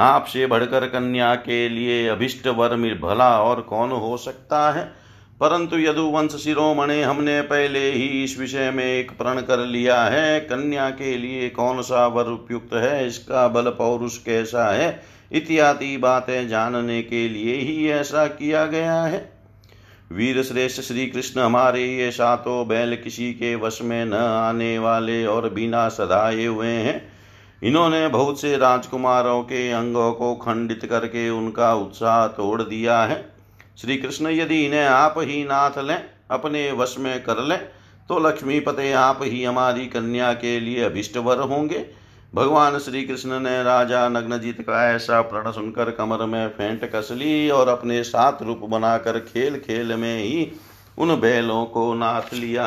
आपसे 0.00 0.46
बढ़कर 0.46 0.86
कन्या 0.86 1.34
के 1.34 1.68
लिए 1.68 2.08
अभिष्ट 2.08 2.46
वर 2.46 2.68
भला 3.02 3.42
और 3.42 3.60
कौन 3.60 3.90
हो 3.90 4.16
सकता 4.16 4.70
है? 4.70 4.84
परंतु 5.40 5.76
यदुवंश 5.76 6.30
शिरोमणे 6.30 7.02
हमने 7.02 7.40
पहले 7.40 7.92
ही 7.92 8.24
इस 8.24 8.40
विषय 8.40 8.70
में 8.70 8.84
एक 8.84 9.10
प्रण 9.10 9.40
कर 9.40 9.58
लिया 9.58 10.02
है। 10.02 10.40
कन्या 10.40 10.90
के 10.90 11.16
लिए 11.16 11.48
कौन 11.48 11.82
सा 11.82 12.06
वर 12.06 12.24
उपयुक्त 12.24 12.74
है? 12.74 13.06
इसका 13.06 13.48
बल 13.48 13.62
पौरुष 13.62 14.18
कैसा 14.18 14.72
है? 14.72 15.02
इत्यादि 15.32 15.96
बातें 15.96 16.48
जानने 16.48 17.02
के 17.02 17.28
लिए 17.28 17.54
ही 17.54 17.88
ऐसा 17.88 18.26
किया 18.26 18.66
गया 18.66 19.02
है। 19.02 19.32
वीर 20.12 20.42
श्रेष्ठ 20.42 20.80
श्री 20.80 21.06
कृष्ण, 21.06 21.40
हमारे 21.40 21.84
ये 21.84 22.10
सातों 22.10 22.68
बैल 22.68 22.96
किसी 22.96 23.32
के 23.32 23.54
वश 23.54 23.78
में 23.82 24.04
न 24.04 24.14
आने 24.14 24.78
वाले 24.78 25.26
और 25.26 25.50
बिना 25.50 25.88
सदाए 25.88 26.44
हुए 26.44 26.68
हैं। 26.68 27.09
इन्होंने 27.62 28.06
बहुत 28.08 28.40
से 28.40 28.56
राजकुमारों 28.56 29.42
के 29.42 29.70
अंगों 29.70 30.12
को 30.12 30.34
खंडित 30.36 30.84
करके 30.84 31.28
उनका 31.30 31.72
उत्साह 31.74 32.26
तोड़ 32.28 32.62
दिया 32.62 33.02
है। 33.02 33.24
श्री 33.78 33.96
कृष्ण 33.96 34.30
यदि 34.30 34.64
इन्हें 34.66 34.84
आप 34.84 35.14
ही 35.18 35.42
नाथ 35.44 35.78
लें, 35.78 36.02
अपने 36.30 36.70
वश 36.72 36.96
में 36.98 37.22
कर 37.22 37.42
लें 37.42 37.58
तो 38.08 38.18
लक्ष्मीपते 38.18 38.92
आप 38.92 39.18
ही 39.22 39.42
हमारी 39.44 39.86
कन्या 39.86 40.32
के 40.34 40.58
लिए 40.60 40.82
अभिष्ट 40.84 41.16
वर 41.16 41.40
होंगे। 41.40 41.84
भगवान 42.32 42.78
श्री 42.78 43.02
कृष्ण 43.02 43.38
ने 43.40 43.62
राजा 43.62 44.08
नग्नजीत 44.08 44.60
का 44.60 44.82
ऐसा 44.90 45.20
प्रण 45.22 45.50
सुनकर 45.52 45.90
कमर 45.90 46.24
में 46.26 46.48
फेंट 46.48 46.84
कस 46.92 47.08
ली 47.12 47.48
और 47.50 47.68
अपने 47.68 48.02
साथ 48.02 48.42
रूप 48.42 48.60
बनाकर 48.68 49.18
खेल 49.22 49.58
खेल 49.58 49.94
में 49.94 50.16
ही 50.18 50.50
उन 50.98 51.14
बैलों 51.20 51.64
को 51.66 51.92
नाथ 51.94 52.34
लिया। 52.34 52.66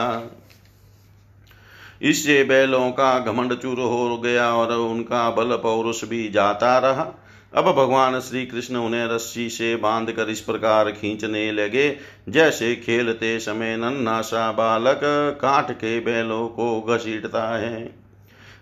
इससे 2.04 2.44
बैलों 2.44 2.92
का 2.92 3.20
घमंड 3.20 3.54
चूर 3.56 3.80
हो 3.80 4.18
गया 4.18 4.54
और 4.56 4.72
उनका 4.72 5.30
बल 5.30 5.56
पौरुष 5.56 6.04
भी 6.06 6.30
जाता 6.30 6.78
रहा। 6.78 7.12
अब 7.54 7.66
भगवान 7.66 8.20
श्री 8.20 8.46
कृष्ण 8.46 8.76
उन्हें 8.76 9.06
रस्सी 9.08 9.50
से 9.50 9.76
बाँध 9.76 10.12
कर 10.12 10.30
इस 10.30 10.42
प्रकार 10.42 10.92
खींचने 10.92 11.52
लगे। 11.52 11.98
जैसे 12.30 12.76
खेलते 12.76 13.40
समय 13.40 13.78
नन्ना 13.78 14.22
सा 14.22 14.52
बालक 14.52 15.00
काट 15.42 15.72
के 15.72 16.00
बैलों 16.00 16.48
को 16.48 16.82
घसीटता 16.82 17.58
है। 17.58 18.03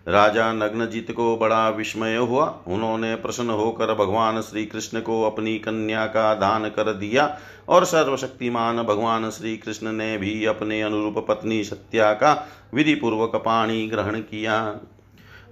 राजा 0.07 0.51
नग्नजीत 0.53 1.11
को 1.11 1.37
बड़ा 1.37 1.69
विस्मय 1.69 2.15
हुआ। 2.15 2.45
उन्होंने 2.67 3.15
प्रसन्न 3.15 3.49
होकर 3.49 3.93
भगवान 3.93 4.41
श्री 4.41 4.65
कृष्ण 4.65 5.01
को 5.01 5.21
अपनी 5.23 5.57
कन्या 5.59 6.05
का 6.05 6.33
दान 6.33 6.69
कर 6.69 6.93
दिया 6.93 7.37
और 7.69 7.85
सर्वशक्तिमान 7.85 8.83
भगवान 8.83 9.29
श्री 9.29 9.57
कृष्ण 9.57 9.91
ने 9.91 10.17
भी 10.17 10.45
अपने 10.45 10.81
अनुरूप 10.81 11.25
पत्नी 11.27 11.63
सत्या 11.63 12.13
का 12.13 12.47
विधि 12.73 12.95
पूर्वक 12.95 13.35
पाणी 13.35 13.87
ग्रहण 13.87 14.19
किया। 14.19 14.59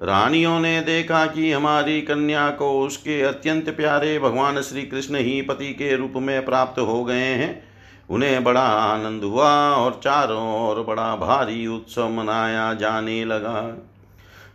रानियों 0.04 0.60
ने 0.60 0.82
देखा 0.82 1.26
कि 1.26 1.52
हमारी 1.52 2.02
कन्या 2.02 2.50
को 2.50 2.82
उसके 2.82 3.22
अत्यंत 3.22 3.70
प्यारे 3.70 4.20
भगवान 4.20 4.62
श्री 4.62 4.82
कृष्ण 4.82 5.16
ही 5.16 5.42
पति 5.42 5.74
के 5.74 5.96
रूप 5.96 6.14
में 6.16 6.46
प्राप्त 6.46 6.80
हो 6.80 7.04
गए 7.04 7.34
हैं। 7.34 7.70
उन्हें 8.10 8.44
बड़ा 8.44 8.62
आनंद 8.62 9.24
हुआ 9.24 9.52
और 9.72 10.00
चारों 10.04 10.70
ओर 10.70 10.84
बड़ा 10.84 11.16
भारी 11.16 11.68
उत्सव 11.68 12.10
मनाया 12.10 12.74
जाने 12.74 13.26
लगा। 13.26 13.86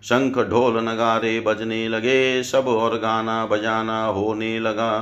शंख 0.05 0.39
ढोल 0.41 0.79
नगारे 0.81 1.39
बजने 1.41 1.89
लगे, 1.89 2.43
सब 2.43 2.69
और 2.69 2.99
गाना 2.99 3.45
बजाना 3.47 4.05
होने 4.07 4.59
लगा। 4.61 4.97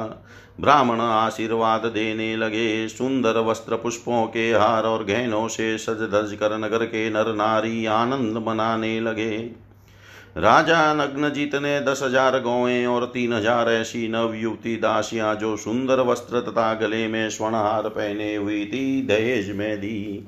ब्राह्मण 0.61 1.01
आशीर्वाद 1.01 1.87
देने 1.87 2.37
लगे, 2.37 2.89
सुंदर 2.89 3.39
वस्त्र 3.41 3.77
पुष्पों 3.77 4.27
के 4.27 4.51
हार 4.53 4.85
और 4.85 5.05
गहनों 5.05 5.47
से 5.49 5.77
सज 5.79 6.03
धज 6.13 6.37
कर 6.41 6.57
नगर 6.59 6.85
के 6.85 7.09
नर 7.11 7.33
नारी 7.35 7.85
आनंद 7.87 8.37
मनाने 8.39 8.99
लगे। 9.01 9.39
राजा 10.37 10.93
नग्नजीत 10.95 11.55
ने 11.55 11.79
दस 11.81 12.03
हज़ार 12.03 12.39
गौएँ 12.41 12.85
और 12.87 13.05
तीन 13.05 13.33
हज़ार 13.33 13.71
ऐसी 13.71 14.07
नवयुवती 14.09 14.77
दासियाँ 14.77 15.35
जो 15.35 15.57
सुंदर 15.57 16.01
वस्त्र 16.01 16.41
तथा 16.41 16.73
गले 16.75 17.07
में 17.09 17.29
स्वर्णहार 17.31 17.89
पहने 17.89 18.35
हुई 18.37 18.65
थी, 18.67 19.03
दहेज 19.03 19.51
में 19.51 19.77
दी। 19.79 20.27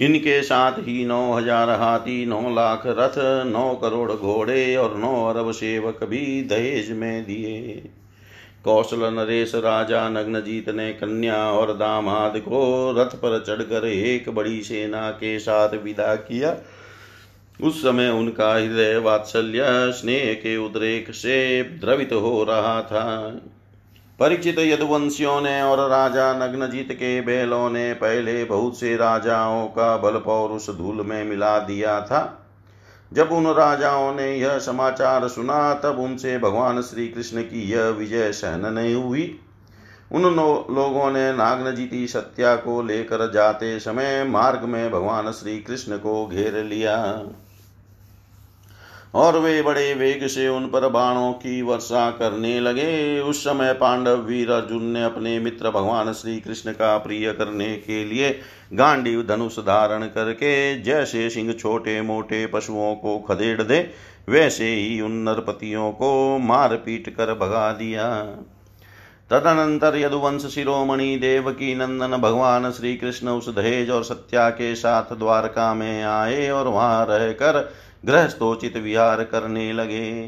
इनके 0.00 0.42
साथ 0.42 0.72
ही 0.78 1.04
नौ 1.04 1.32
हज़ार 1.32 1.70
हाथी, 1.70 2.24
नौ 2.26 2.40
लाख 2.54 2.82
रथ, 2.86 3.14
नौ 3.46 3.74
करोड़ 3.74 4.12
घोड़े 4.12 4.76
और 4.76 4.96
नौ 4.96 5.14
अरब 5.24 5.50
सेवक 5.52 6.04
भी 6.04 6.42
दहेज 6.42 6.90
में 6.92 7.24
दिए। 7.24 7.82
कौशल 8.64 9.04
नरेश 9.14 9.54
राजा 9.54 10.08
नग्नजीत 10.08 10.68
ने 10.68 10.92
कन्या 10.92 11.36
और 11.50 11.72
दामाद 11.72 12.38
को 12.38 12.60
रथ 12.98 13.14
पर 13.16 13.38
चढ़कर 13.44 13.86
एक 13.86 14.28
बड़ी 14.30 14.62
सेना 14.62 15.10
के 15.10 15.38
साथ 15.38 15.74
विदा 15.84 16.14
किया। 16.14 16.56
उस 17.60 17.82
समय 17.82 18.08
उनका 18.08 18.52
हृदय 18.54 18.96
वात्सल्य, 18.96 19.62
स्नेह 19.92 20.32
के 20.34 20.56
उद्रेक 20.56 21.10
से 21.10 21.62
द्रवित 21.62 22.12
हो 22.12 22.42
रहा 22.44 22.82
था। 22.82 23.06
परिचित 24.20 24.58
यदुवंशियों 24.58 25.40
ने 25.40 25.62
और 25.62 25.90
राजा 25.90 26.32
नग्नजीत 26.32 26.92
के 26.92 27.20
बैलों 27.20 27.70
ने 27.70 27.92
पहले 27.94 28.44
बहुत 28.44 28.80
से 28.80 28.96
राजाओं 28.96 29.66
का 29.66 29.96
बल 29.96 30.18
पौरुष 30.18 30.70
धूल 30.70 30.96
में 31.06 31.24
मिला 31.24 31.58
दिया 31.58 32.00
था। 32.00 32.46
जब 33.12 33.32
उन 33.32 33.46
राजाओं 33.46 34.14
ने 34.14 34.36
यह 34.36 34.58
समाचार 34.58 35.28
सुना, 35.28 35.74
तब 35.74 35.98
उनसे 35.98 36.38
भगवान 36.38 36.80
श्री 36.82 37.08
कृष्ण 37.08 37.42
की 37.42 37.70
यह 37.70 37.88
विजय 37.88 38.32
सहन 38.32 38.72
नहीं 38.72 38.94
हुई। 38.94 39.40
उन 40.12 40.22
लोगों 40.22 41.10
ने 41.10 41.32
नागनजीती 41.32 42.06
सत्या 42.06 42.56
को 42.56 42.82
लेकर 42.82 43.30
जाते 43.30 43.78
समय 43.80 44.24
मार्ग 44.24 44.62
में 44.62 44.90
भगवान 44.90 45.30
श्री 45.30 45.58
कृष्ण 45.58 45.96
को 45.96 46.26
घेर 46.26 46.64
लिया। 46.64 47.22
और 49.14 49.38
वे 49.38 49.60
बड़े 49.62 49.92
वेग 49.94 50.26
से 50.26 50.48
उन 50.48 50.66
पर 50.66 50.88
बाणों 50.88 51.32
की 51.32 51.60
वर्षा 51.62 52.10
करने 52.10 52.58
लगे। 52.60 53.20
उस 53.20 53.44
समय 53.44 53.72
पांडव 53.72 54.16
वीर 54.18 54.50
अर्जुन 54.50 54.84
ने 54.84 55.04
अपने 55.04 55.38
मित्र 55.38 55.70
भगवान 55.70 56.12
श्री 56.12 56.38
कृष्ण 56.40 56.72
का 56.72 56.96
प्रिय 56.98 57.32
करने 57.32 57.74
के 57.76 58.04
लिए 58.04 58.30
गांडीव 58.72 59.22
धनुष 59.28 59.58
धारण 59.58 60.04
करके 60.06 60.80
जैसे 60.82 61.28
सिंह 61.30 61.52
छोटे 61.52 62.00
मोटे 62.02 62.46
पशुओं 62.46 62.94
को 62.94 63.18
खदेड़ 63.18 63.62
दे, 63.62 63.80
वैसे 64.28 64.66
ही 64.66 65.00
उन 65.00 65.12
नरपतियों 65.22 65.90
को 65.92 66.38
मार 66.38 66.76
पीट 66.76 67.08
कर 67.08 67.34
भगा 67.34 67.72
दिया। 67.72 68.08
तदनंतर 69.30 69.96
यदुवंश 69.96 70.44
शिरोमणि 70.46 71.16
देवकी 71.16 71.74
नंदन 71.74 72.16
भगवान 72.16 72.70
श्री 72.70 72.96
कृष्ण 72.96 73.28
उस 73.28 73.48
दहेज 73.48 73.90
और 73.90 74.04
सत्या 74.04 74.48
के 74.50 74.74
साथ 74.74 75.14
द्वारका 75.14 75.72
में 75.74 76.02
आए 76.02 76.48
और 76.50 76.68
वहाँ 76.68 77.06
रहकर 77.10 77.58
गृहस्थोचित 78.04 78.76
विहार 78.76 79.24
करने 79.24 79.72
लगे। 79.72 80.22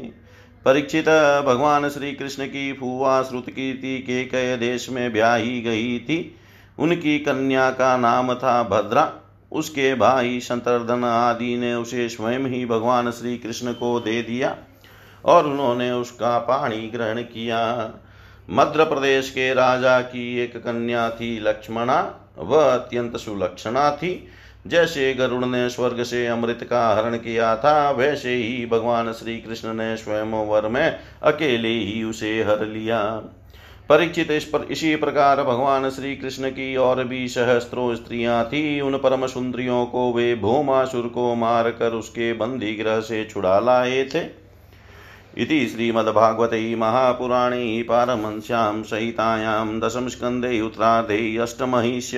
परीक्षित 0.65 1.09
भगवान 1.45 1.89
श्री 1.89 2.11
कृष्ण 2.11 2.45
की 2.45 2.73
फुआ 2.73 3.21
श्रुत 3.23 3.49
कीर्ति 3.49 3.99
के 3.99 4.23
कय 4.23 4.57
देश 4.57 4.89
में 4.89 5.13
ब्याही 5.13 5.61
गई 5.61 5.99
थी। 5.99 6.35
उनकी 6.79 7.19
कन्या 7.19 7.69
का 7.69 7.97
नाम 7.97 8.33
था 8.33 8.63
भद्रा। 8.63 9.13
उसके 9.51 9.95
भाई 9.95 10.39
शंतरधन 10.39 11.03
आदि 11.03 11.57
ने 11.57 11.73
उसे 11.73 12.09
स्वयं 12.09 12.39
ही 12.39 12.65
भगवान 12.65 13.11
श्री 13.11 13.37
कृष्ण 13.37 13.73
को 13.73 13.99
दे 13.99 14.21
दिया 14.21 14.57
और 15.25 15.47
उन्होंने 15.47 15.91
उसका 15.91 16.37
पाणी 16.39 16.87
ग्रहण 16.87 17.21
किया। 17.21 17.91
मध्य 18.49 18.83
प्रदेश 18.83 19.29
के 19.29 19.53
राजा 19.53 20.01
की 20.01 20.39
एक 20.39 20.57
कन्या 20.57 21.09
थी 21.09 21.39
लक्ष्मणा। 21.39 22.15
वह 22.37 22.73
अत्यंत 22.73 23.17
सुलक्षणा 23.17 23.91
थी। 23.91 24.27
जैसे 24.67 25.13
गरुड़ 25.13 25.45
ने 25.45 25.69
स्वर्ग 25.69 26.03
से 26.03 26.25
अमृत 26.27 26.67
का 26.69 26.87
हरण 26.93 27.15
किया 27.15 27.55
था, 27.55 27.91
वैसे 27.91 28.35
ही 28.35 28.65
भगवान 28.65 29.11
श्री 29.11 29.37
कृष्ण 29.37 29.73
ने 29.73 29.95
स्वयं 29.97 30.47
वर 30.47 30.67
में 30.67 30.99
अकेले 31.23 31.67
ही 31.67 32.03
उसे 32.03 32.43
हर 32.43 32.65
लिया। 32.65 33.03
परीक्षित 33.89 34.31
इस 34.31 34.43
पर, 34.45 34.63
इसी 34.63 34.95
प्रकार 34.95 35.43
भगवान 35.43 35.89
श्री 35.89 36.15
कृष्ण 36.15 36.49
की 36.49 36.75
और 36.75 37.03
भी 37.03 37.27
सहस्त्रों 37.27 37.95
स्त्रियाँ 37.95 38.43
थी। 38.45 38.81
उन 38.81 38.97
परम 38.97 39.27
सुंदरियों 39.27 39.85
को 39.85 40.11
वे 40.13 40.35
भूमासुर 40.35 41.07
को 41.07 41.35
मार 41.35 41.69
कर 41.69 41.91
उसके 41.91 42.33
बंदी 42.33 42.73
ग्रह 42.75 42.99
से 42.99 43.25
छुड़ा 43.25 43.59
लाए 43.59 44.03
थे। 44.15 44.23
इति 45.37 45.67
श्रीमद्भागवते 45.67 46.75
महापुराणे 46.75 47.81
पारमंस्यां 47.83 48.83
सहितायां 48.83 49.79
दशमस्कन्धे 49.79 50.61
उत्तरार्धे 50.61 51.37
अष्टमहिष्य। 51.37 52.17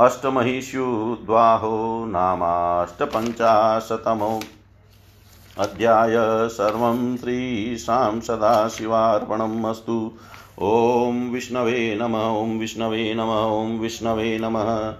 अष्टमहिष्युद्वाहो 0.00 2.06
नामाष्टपञ्चाशतमो। 2.06 4.40
अध्याय 5.58 6.14
सर्वं 6.48 7.16
श्रीशां 7.16 8.20
सदाशिवार्पणम् 8.20 9.66
अस्तु। 9.66 10.12
ॐ 10.62 11.30
विष्णवे 11.32 11.98
नम, 12.00 12.14
ॐ 12.14 12.58
विष्णवे 12.58 13.14
नम, 13.14 13.22
ॐ 13.22 13.78
विष्णवे 13.78 14.38
नमः। 14.38 14.92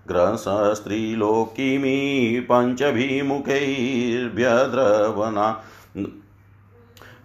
ग्रसस्त्रीलोकिमी 0.10 2.00
पञ्चभिमुखैर्भ्यद्रवना 2.50 5.48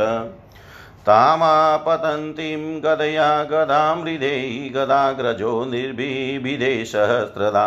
तामापतन्तीं 1.08 2.82
गदया 2.84 3.44
गदां 3.44 4.02
हृदे 4.02 4.36
गदाग्रजो 4.76 5.65
निर्भिभिदे 5.65 6.86
सहस्रदा 6.86 7.65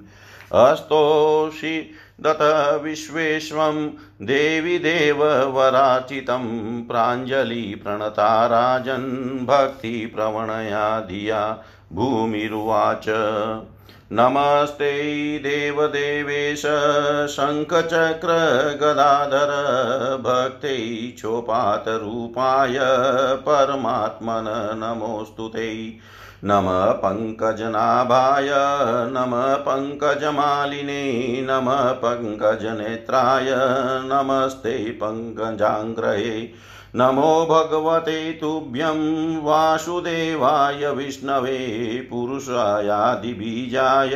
अस्तोषि 0.52 1.90
दत 2.20 2.80
विश्वेश्वं 2.82 3.90
देवि 4.22 4.78
देववराचितं 4.78 6.82
प्राञ्जलिप्रणता 6.82 8.46
राजन् 8.46 9.46
भक्तिप्रवणया 9.46 11.00
धिया। 11.00 11.58
भूमिरुवाच। 11.94 13.04
नमस्ते 14.12 15.38
देवदेवेश, 15.38 16.62
शङ्खचक्रगदाधर 17.30 19.48
भक्तैक्षोपातरूपाय 20.20 22.78
परमात्मन, 23.36 24.72
नमोऽस्तु 24.76 25.48
ते। 25.48 25.98
नमः 26.44 26.84
पङ्कजनाभाय, 26.84 28.48
नमः 29.12 29.54
पङ्कजमालिने, 29.54 31.42
नमः 31.42 31.92
पङ्कजनेत्राय, 31.92 33.46
नमस्ते 34.04 34.90
पङ्कजाङ्ग्रहे। 34.90 36.71
नमो 36.96 37.46
भगवते 37.50 38.32
तुभ्यं 38.32 39.42
वासुदेवाय 39.42 40.90
विष्णवे 40.90 42.08
पुरुषायादिबीजाय 42.10 44.10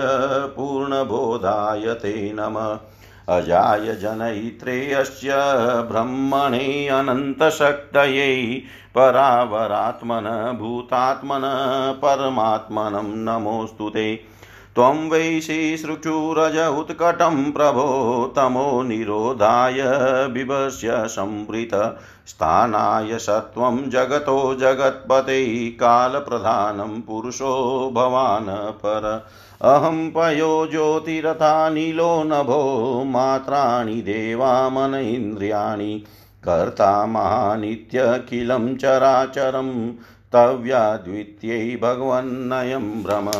पूर्णबोधाय 0.48 1.94
ते 1.94 2.32
नमः। 2.32 3.36
अजाय 3.36 3.94
जनयित्रेयस्य 3.94 5.32
ब्रह्मणे 5.90 6.88
अनन्तशक्तये 6.88 8.62
परावरात्मन 8.94 10.56
भूतात्मन 10.60 11.42
परमात्मनं 12.04 13.04
नमोऽस्तु 13.04 13.88
ते। 13.88 14.20
त्वं 14.74 15.08
वै 15.08 15.40
उत्कटं 16.66 17.52
प्रभो 17.52 18.32
तमो 18.36 18.82
निरोधाय 18.82 19.82
बिभस्य 20.28 20.90
संवृत 20.92 21.98
स्थानाय 22.26 23.18
सत्वं 23.18 23.90
जगतो 23.90 24.54
जगत्पते 24.54 25.70
कालप्रधानं 25.70 27.00
पुरुषो 27.00 27.90
भवान् 27.94 28.72
पर। 28.72 29.26
अहं 29.62 30.10
पयो 30.10 30.66
ज्योतिरथा 30.66 31.68
नीलो 31.68 32.22
नभो, 32.22 33.02
मात्राणि 33.06 33.94
देवामन 33.94 34.94
इन्द्रियाणि। 34.94 36.04
कर्ता 36.44 37.06
महानित्यखिलं 37.06 38.76
चराचरं, 38.76 39.90
तव्याद्वित्यै 40.32 41.78
भगवन्नयं 41.82 43.02
भ्रम। 43.02 43.30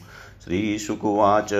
श्रीशुकुवाच 0.43 1.53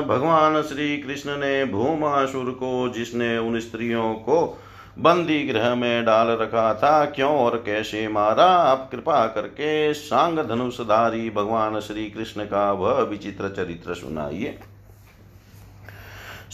भगवान 0.08 0.60
श्री 0.62 0.96
कृष्ण 0.98 1.36
ने 1.36 1.64
भूमासुर 1.64 2.50
को, 2.50 2.88
जिसने 2.88 3.36
उन 3.38 3.58
स्त्रियों 3.60 4.12
को 4.14 4.58
बंदी 4.98 5.42
गृह 5.44 5.74
में 5.74 6.04
डाल 6.04 6.28
रखा 6.32 6.72
था, 6.74 7.04
क्यों 7.06 7.30
और 7.36 7.56
कैसे 7.56 8.06
मारा? 8.08 8.44
आप 8.44 8.88
कृपा 8.90 9.26
करके 9.26 9.92
सांग 9.94 10.38
धनुषधारी 10.38 11.28
भगवान 11.30 11.80
श्री 11.80 12.04
कृष्ण 12.10 12.44
का 12.44 12.70
वह 12.72 13.00
विचित्र 13.00 13.48
चरित्र 13.48 13.94
सुनाइए। 13.94 14.58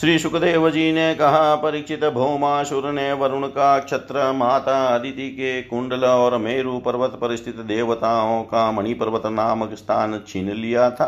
श्री 0.03 0.18
सुखदेव 0.18 0.68
जी 0.70 0.92
ने 0.92 1.14
कहा, 1.14 1.55
परीक्षित 1.55 2.05
भौमासुर 2.05 2.90
ने 2.92 3.12
वरुण 3.12 3.46
का 3.46 3.78
क्षत्र 3.78 4.32
माता 4.32 4.78
अदिति 4.86 5.28
के 5.30 5.61
कुंडल 5.62 6.05
और 6.05 6.36
मेरु 6.38 6.78
पर्वत 6.78 7.11
पर 7.11 7.34
स्थित 7.36 7.57
देवताओं 7.57 8.42
का 8.42 8.70
मणि 8.72 8.94
पर्वत 8.94 9.26
नामक 9.26 9.74
स्थान 9.74 10.18
छीन 10.28 10.50
लिया 10.53 10.90
था। 10.90 11.07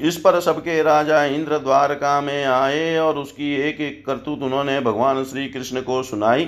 इस 0.00 0.16
पर 0.16 0.38
सबके 0.40 0.82
राजा 0.82 1.22
इंद्र 1.24 1.58
द्वारका 1.58 2.20
में 2.20 2.44
आए 2.44 2.98
और 2.98 3.18
उसकी 3.18 3.54
एक 3.58 3.80
एक 3.80 4.04
करतूत 4.06 4.42
उन्होंने 4.42 4.78
भगवान 4.80 5.22
श्री 5.24 5.48
कृष्ण 5.48 5.80
को 5.80 6.02
सुनाई। 6.02 6.44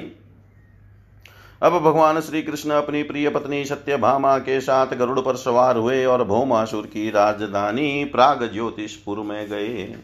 अब 1.63 1.79
भगवान 1.79 2.21
श्री 2.21 2.43
कृष्ण 2.43 2.71
अपनी 2.71 3.03
प्रिय 3.03 3.29
पत्नी 3.29 3.65
सत्य 3.65 3.97
भामा 3.97 4.37
के 4.39 4.61
साथ 4.61 4.95
गरुड़ 4.95 5.21
पर 5.21 5.37
सवार 5.37 5.77
हुए 5.77 6.05
और 6.05 6.25
भौमासुर 6.25 6.87
की 6.87 7.09
राजधानी 7.11 8.05
प्राग 8.05 8.45
ज्योतिषपुर 8.53 9.19
में 9.19 9.49
गए। 9.49 9.95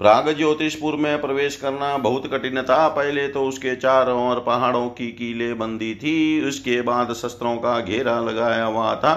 प्राग 0.00 0.28
ज्योतिषपुर 0.36 0.94
में 0.96 1.20
प्रवेश 1.20 1.56
करना 1.56 1.96
बहुत 1.98 2.26
कठिन 2.32 2.60
था। 2.62 2.86
पहले 2.88 3.26
तो 3.28 3.42
उसके 3.44 3.74
चारों 3.76 4.20
ओर 4.28 4.38
पहाड़ों 4.40 4.88
की 4.90 5.10
कीले 5.12 5.52
बंदी 5.54 5.94
थी। 5.94 6.48
उसके 6.48 6.80
बाद 6.82 7.12
शस्त्रों 7.14 7.54
का 7.56 7.78
घेरा 7.80 8.18
लगाया 8.20 8.64
हुआ 8.64 8.94
था। 8.94 9.14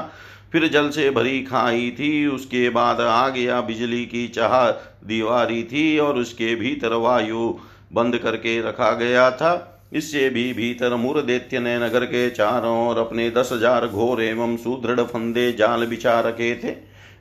फिर 0.51 0.67
जल 0.67 0.89
से 0.89 1.09
भरी 1.11 1.41
खाई 1.41 1.89
थी। 1.91 2.27
उसके 2.27 2.69
बाद 2.69 3.01
आग 3.01 3.37
या 3.37 3.61
बिजली 3.61 4.03
की 4.05 4.27
चाह 4.29 4.59
दीवारी 5.07 5.63
थी 5.63 5.97
और 5.99 6.17
उसके 6.17 6.53
भीतर 6.55 6.93
वायु 6.99 7.49
बंद 7.93 8.17
करके 8.17 8.59
रखा 8.61 8.91
गया 8.97 9.29
था। 9.31 9.69
इससे 9.93 10.29
भी 10.29 10.51
भीतर 10.53 10.95
मुर 10.95 11.21
दैत्य 11.21 11.59
ने 11.59 11.77
नगर 11.79 12.05
के 12.05 12.29
चारों 12.31 12.77
ओर 12.87 12.97
अपने 12.97 13.29
दस 13.31 13.49
हज़ार 13.53 13.87
घोर 13.87 14.21
एवं 14.23 14.57
सुदृढ़ 14.57 15.01
फंदे 15.01 15.51
जाल 15.53 15.85
बिछा 15.85 16.19
रखे 16.19 16.55
थे। 16.63 16.75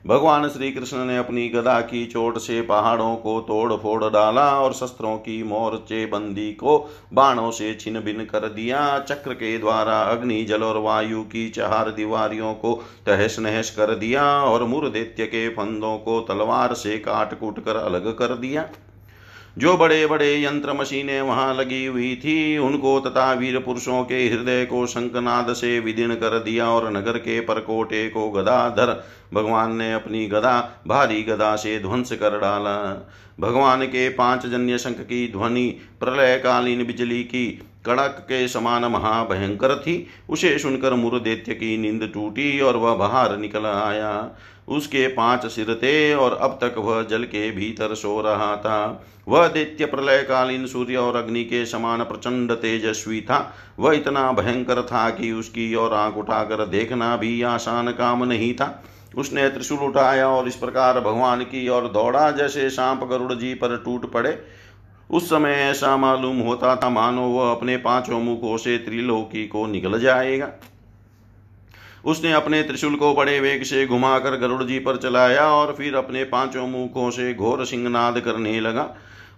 भगवान 0.05 0.47
श्री 0.49 0.71
कृष्ण 0.71 1.05
ने 1.05 1.17
अपनी 1.17 1.47
गदा 1.49 1.79
की 1.81 2.05
चोट 2.05 2.37
से 2.37 2.61
पहाड़ों 2.61 3.15
को 3.15 3.39
तोड़ 3.41 3.73
फोड़ 3.73 4.03
डाला 4.03 4.47
और 4.59 4.73
शस्त्रों 4.73 5.15
की 5.17 5.41
मोर्चे 5.43 6.05
बंदी 6.05 6.51
को 6.53 6.77
बाणों 7.13 7.51
से 7.51 7.73
छिन 7.75 7.99
भिन 7.99 8.25
कर 8.25 8.47
दिया। 8.49 8.99
चक्र 8.99 9.33
के 9.33 9.57
द्वारा 9.57 10.01
अग्नि, 10.01 10.43
जल 10.43 10.63
और 10.63 10.77
वायु 10.77 11.23
की 11.23 11.49
चार 11.49 11.91
दीवारियों 11.91 12.53
को 12.53 12.73
तहस 13.05 13.39
नहस 13.39 13.69
कर 13.69 13.95
दिया 13.95 14.25
और 14.41 14.63
मुरदैत्य 14.63 15.25
के 15.25 15.47
फंदों 15.49 15.97
को 15.97 16.19
तलवार 16.21 16.73
से 16.73 16.97
काट 16.99 17.39
कूट 17.39 17.63
कर 17.65 17.75
अलग 17.75 18.17
कर 18.17 18.35
दिया। 18.35 18.69
जो 19.57 19.77
बड़े 19.77 20.05
बड़े 20.07 20.43
यंत्र 20.43 20.73
मशीनें 20.73 21.21
वहाँ 21.21 21.53
लगी 21.53 21.85
हुई 21.85 22.15
थी, 22.15 22.57
उनको 22.57 22.99
तथा 22.99 23.33
वीर 23.33 23.59
पुरुषों 23.59 24.03
के 24.03 24.27
हृदय 24.29 24.65
को 24.65 24.85
शंखनाद 24.87 25.53
से 25.53 25.79
विदीर्ण 25.79 26.15
कर 26.15 26.39
दिया 26.39 26.69
और 26.69 26.91
नगर 26.91 27.17
के 27.17 27.39
परकोटे 27.39 28.09
को 28.09 28.29
गदाधर, 28.29 29.03
भगवान 29.33 29.75
ने 29.75 29.93
अपनी 29.93 30.25
गदा, 30.27 30.83
भारी 30.87 31.23
गदा 31.23 31.55
से 31.55 31.79
ध्वंस 31.79 32.11
कर 32.11 32.39
डाला। 32.39 33.07
भगवान 33.39 33.85
के 33.85 34.09
पाँच 34.09 34.45
जन्य 34.45 34.77
शंख 34.77 34.99
की 34.99 35.31
ध्वनि 35.31 35.67
प्रलयकालीन 35.99 36.85
बिजली 36.85 37.23
की 37.23 37.61
कड़क 37.85 38.17
के 38.21 38.47
समान 38.47 38.85
महाभयंकर 38.85 39.75
थी। 39.75 40.07
उसे 40.29 40.57
सुनकर 40.59 40.93
मुर 40.93 41.19
दैत्य 41.19 41.53
की 41.53 41.77
नींद 41.77 42.09
टूटी 42.13 42.59
और 42.59 42.77
वह 42.77 42.95
बाहर 42.95 43.37
निकल 43.37 43.65
आया। 43.65 44.29
उसके 44.67 45.07
पाँच 45.07 45.45
सिर 45.45 45.73
थे 45.73 46.13
और 46.15 46.33
अब 46.33 46.57
तक 46.61 46.75
वह 46.77 47.03
जल 47.03 47.23
के 47.23 47.51
भीतर 47.51 47.93
सो 47.95 48.21
रहा 48.21 48.55
था। 48.55 49.03
वह 49.27 49.47
दैत्य 49.47 49.85
प्रलय 49.85 50.21
कालीन 50.23 50.65
सूर्य 50.67 50.95
और 50.95 51.15
अग्नि 51.15 51.43
के 51.43 51.65
समान 51.65 52.03
प्रचंड 52.03 52.51
तेजस्वी 52.51 53.21
था। 53.21 53.53
वह 53.79 53.95
इतना 53.95 54.31
भयंकर 54.31 54.81
था 54.81 55.09
कि 55.09 55.31
उसकी 55.31 55.73
और 55.75 55.93
आँख 55.93 56.17
उठाकर 56.17 56.65
देखना 56.65 57.15
भी 57.17 57.41
आसान 57.41 57.91
काम 57.91 58.23
नहीं 58.23 58.53
था। 58.53 58.83
उसने 59.17 59.49
त्रिशूल 59.49 59.79
उठाया 59.79 60.27
और 60.27 60.47
इस 60.47 60.55
प्रकार 60.55 60.99
भगवान 60.99 61.41
की 61.41 61.67
ओर 61.69 61.87
दौड़ा 61.87 62.31
जैसे 62.31 62.69
सांप 62.69 63.03
गरुड़ 63.03 63.33
जी 63.33 63.53
पर 63.53 63.77
टूट 63.77 64.11
पड़े। 64.11 64.31
उस 65.13 65.29
समय 65.29 65.51
ऐसा 65.51 65.95
मालूम 65.97 66.39
होता 66.39 66.75
था, 66.75 66.89
मानो 66.89 67.21
वह 67.21 67.51
अपने 67.51 67.77
पाँचों 67.77 68.19
मुखों 68.19 68.57
से 68.57 68.77
त्रिलोकी 68.77 69.47
को 69.47 69.65
निकल 69.67 69.99
जाएगा। 69.99 70.49
उसने 72.05 72.31
अपने 72.33 72.61
त्रिशूल 72.63 72.95
को 72.95 73.13
बड़े 73.13 73.39
वेग 73.39 73.63
से 73.63 73.85
घुमाकर 73.87 74.37
गरुड़ 74.37 74.63
जी 74.63 74.79
पर 74.79 74.97
चलाया 74.97 75.47
और 75.47 75.73
फिर 75.73 75.95
अपने 75.95 76.23
पाँचों 76.23 76.67
मुखों 76.67 77.09
से 77.11 77.33
घोर 77.33 77.65
सिंहनाद 77.65 78.19
करने 78.19 78.59
लगा। 78.59 78.83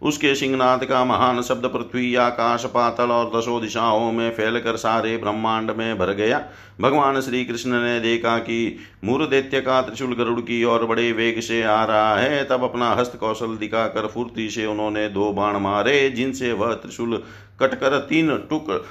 उसके 0.02 0.36
सिंहनाथ 0.36 0.80
का 0.80 1.04
महान 1.06 1.41
शब्द 1.41 1.66
पृथ्वी 1.66 2.16
आकाश 2.16 2.66
पातल 2.66 3.12
और 3.12 3.32
दसों 3.36 3.62
दिशाओं 3.62 4.12
में 4.12 4.32
फैलकर 4.32 4.76
सारे 4.76 5.18
ब्रह्मांड 5.18 5.72
में 5.72 5.98
भर 5.98 6.12
गया। 6.12 6.41
भगवान 6.82 7.22
श्री 7.22 7.46
कृष्ण 7.46 7.70
ने 7.70 8.00
देखा 8.00 8.38
कि 8.38 8.78
मूर्दैत्य 9.04 9.62
का 9.62 9.82
त्रिशूल 9.82 10.16
गरुड़ 10.16 10.39
की 10.39 10.64
ओर 10.64 10.86
बड़े 10.86 11.12
वेग 11.12 11.39
से 11.39 11.64
आ 11.64 11.84
रहा 11.84 12.16
है। 12.18 12.43
तब 12.46 12.64
अपना 12.64 12.89
हस्त 12.91 13.18
कौशल 13.20 13.58
दिखाकर 13.58 14.08
फुर्ती 14.08 14.50
से 14.50 14.66
उन्होंने 14.66 15.08
दो 15.10 15.32
बाण 15.34 15.58
मारे 15.58 16.10
जिनसे 16.10 16.52
वह 16.54 16.74
त्रिशूल 16.74 17.24
कटकर 17.60 17.98
तीन 18.00 18.38
टुक 18.50 18.86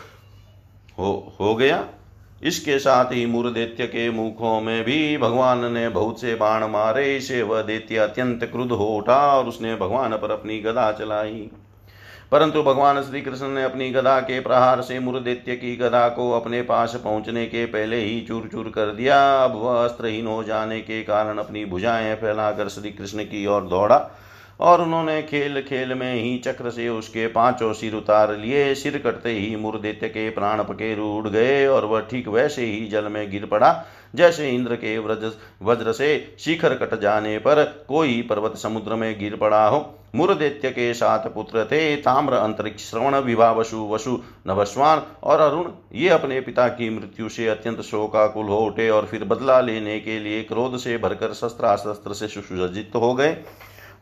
हो, 0.99 1.37
हो 1.41 1.55
गया। 1.55 1.85
इसके 2.43 2.79
साथ 2.79 3.05
ही 3.05 3.27
मूर्दैत्य 3.27 3.87
के 3.87 4.11
मुखों 4.11 4.61
में 4.61 4.85
भी 4.85 5.17
भगवान 5.19 5.73
ने 5.73 5.89
बहुत 5.89 6.21
से 6.21 6.35
बाण 6.35 6.65
मारे। 6.65 7.17
इसे 7.17 7.43
वह 7.43 7.63
दैत्य 7.63 7.97
अत्यंत 7.97 8.45
क्रुद्ध 8.45 8.73
हो 8.73 8.87
उठा 8.87 9.39
और 9.39 9.47
उसने 9.47 9.77
भगवान 9.77 10.13
पर 10.13 10.31
अपनी 10.31 10.59
गदा 10.59 10.93
चलाई। 10.93 11.51
परंतु 12.33 12.63
भगवान 12.63 13.03
श्री 13.03 13.21
कृष्ण 13.21 13.49
ने 13.49 13.65
अपनी 13.65 13.91
गदा 13.91 14.21
के 14.21 14.41
प्रहार 14.41 14.81
से 14.81 14.99
मूर्दैत्य 14.99 15.57
की 15.57 15.77
गदा 15.77 16.09
को 16.09 16.31
अपने 16.33 16.63
पास 16.63 16.95
पहुँचने 17.05 17.47
के 17.47 17.67
पहले 17.67 17.97
ही 17.97 18.21
चूर 18.21 18.49
चूर 18.53 18.73
कर 18.75 18.87
दिया। 18.87 19.45
अब 19.45 19.55
वह 19.55 19.85
अस्त्रहीन 19.85 20.27
हो 20.27 20.45
जाने 20.45 20.81
के 20.81 21.03
कारण 21.03 21.39
अपनी 21.39 21.65
भुजाएँ 21.65 22.15
फैलाकर 22.15 22.69
श्री 22.69 22.91
कृष्ण 22.91 23.25
की 23.25 23.47
ओर 23.47 23.63
दौड़ा। 23.63 23.99
और 24.65 24.81
उन्होंने 24.83 25.23
खेल 25.23 25.61
खेल 25.63 25.93
में 25.95 26.15
ही 26.15 26.37
चक्र 26.39 26.71
से 26.71 26.89
उसके 26.89 27.27
पाँचों 27.27 27.73
सिर 27.73 27.95
उतार 27.95 28.37
लिए। 28.37 28.75
सिर 28.75 28.97
कटते 28.99 29.31
ही 29.31 29.57
मुरदैत्य 29.57 30.09
के 30.09 30.29
प्राण 30.31 30.63
पकेर 30.65 30.99
उड़ 30.99 31.29
गए 31.29 31.67
और 31.67 31.85
वह 31.85 32.01
ठीक 32.01 32.29
वैसे 32.29 32.65
ही 32.65 32.87
जल 32.89 33.09
में 33.09 33.31
गिर 33.31 33.45
पड़ा। 33.47 33.73
जैसे 34.15 34.49
इंद्र 34.51 34.77
के 34.77 34.97
व्रज, 34.99 35.33
वज्र 35.63 35.93
से 35.93 36.37
शिखर 36.39 36.75
कट 36.75 37.01
जाने 37.01 37.37
पर 37.39 37.63
कोई 37.89 38.21
पर्वत 38.23 38.57
समुद्र 38.57 38.95
में 38.95 39.19
गिर 39.19 39.37
पड़ा 39.37 39.67
हो। 39.69 39.85
मुरदैत्य 40.15 40.71
के 40.71 40.93
सात 40.95 41.27
पुत्र 41.35 41.65
थे, 41.65 41.97
ताम्र, 41.97 42.33
अंतरिक्ष, 42.33 42.91
श्रवण 42.91 43.17
विभा 43.17 43.51
वसु 43.53 43.89
वसु 43.89 44.19
नभस्वान 44.49 45.03
और 45.23 45.41
अरुण। 45.41 45.71
ये 45.95 46.09
अपने 46.09 46.41
पिता 46.41 46.69
की 46.69 46.91
मृत्यु 46.91 47.29
से 47.29 47.49
अत्यंत 47.49 47.81
शोकाकुल 47.81 48.47
हो 48.47 48.59
उठे 48.59 48.89
और 48.91 49.07
फिर 49.07 49.25
बदला 49.25 49.61
लेने 49.61 49.99
के 50.01 50.19
लिए 50.21 50.43
क्रोध 50.43 50.79
से 50.79 50.99
भरकर 50.99 51.33
शस्त्रास्त्र 51.35 52.15
से 52.15 52.29
सुसज्जित 52.29 52.93
हो 52.95 53.15
गए। 53.15 53.37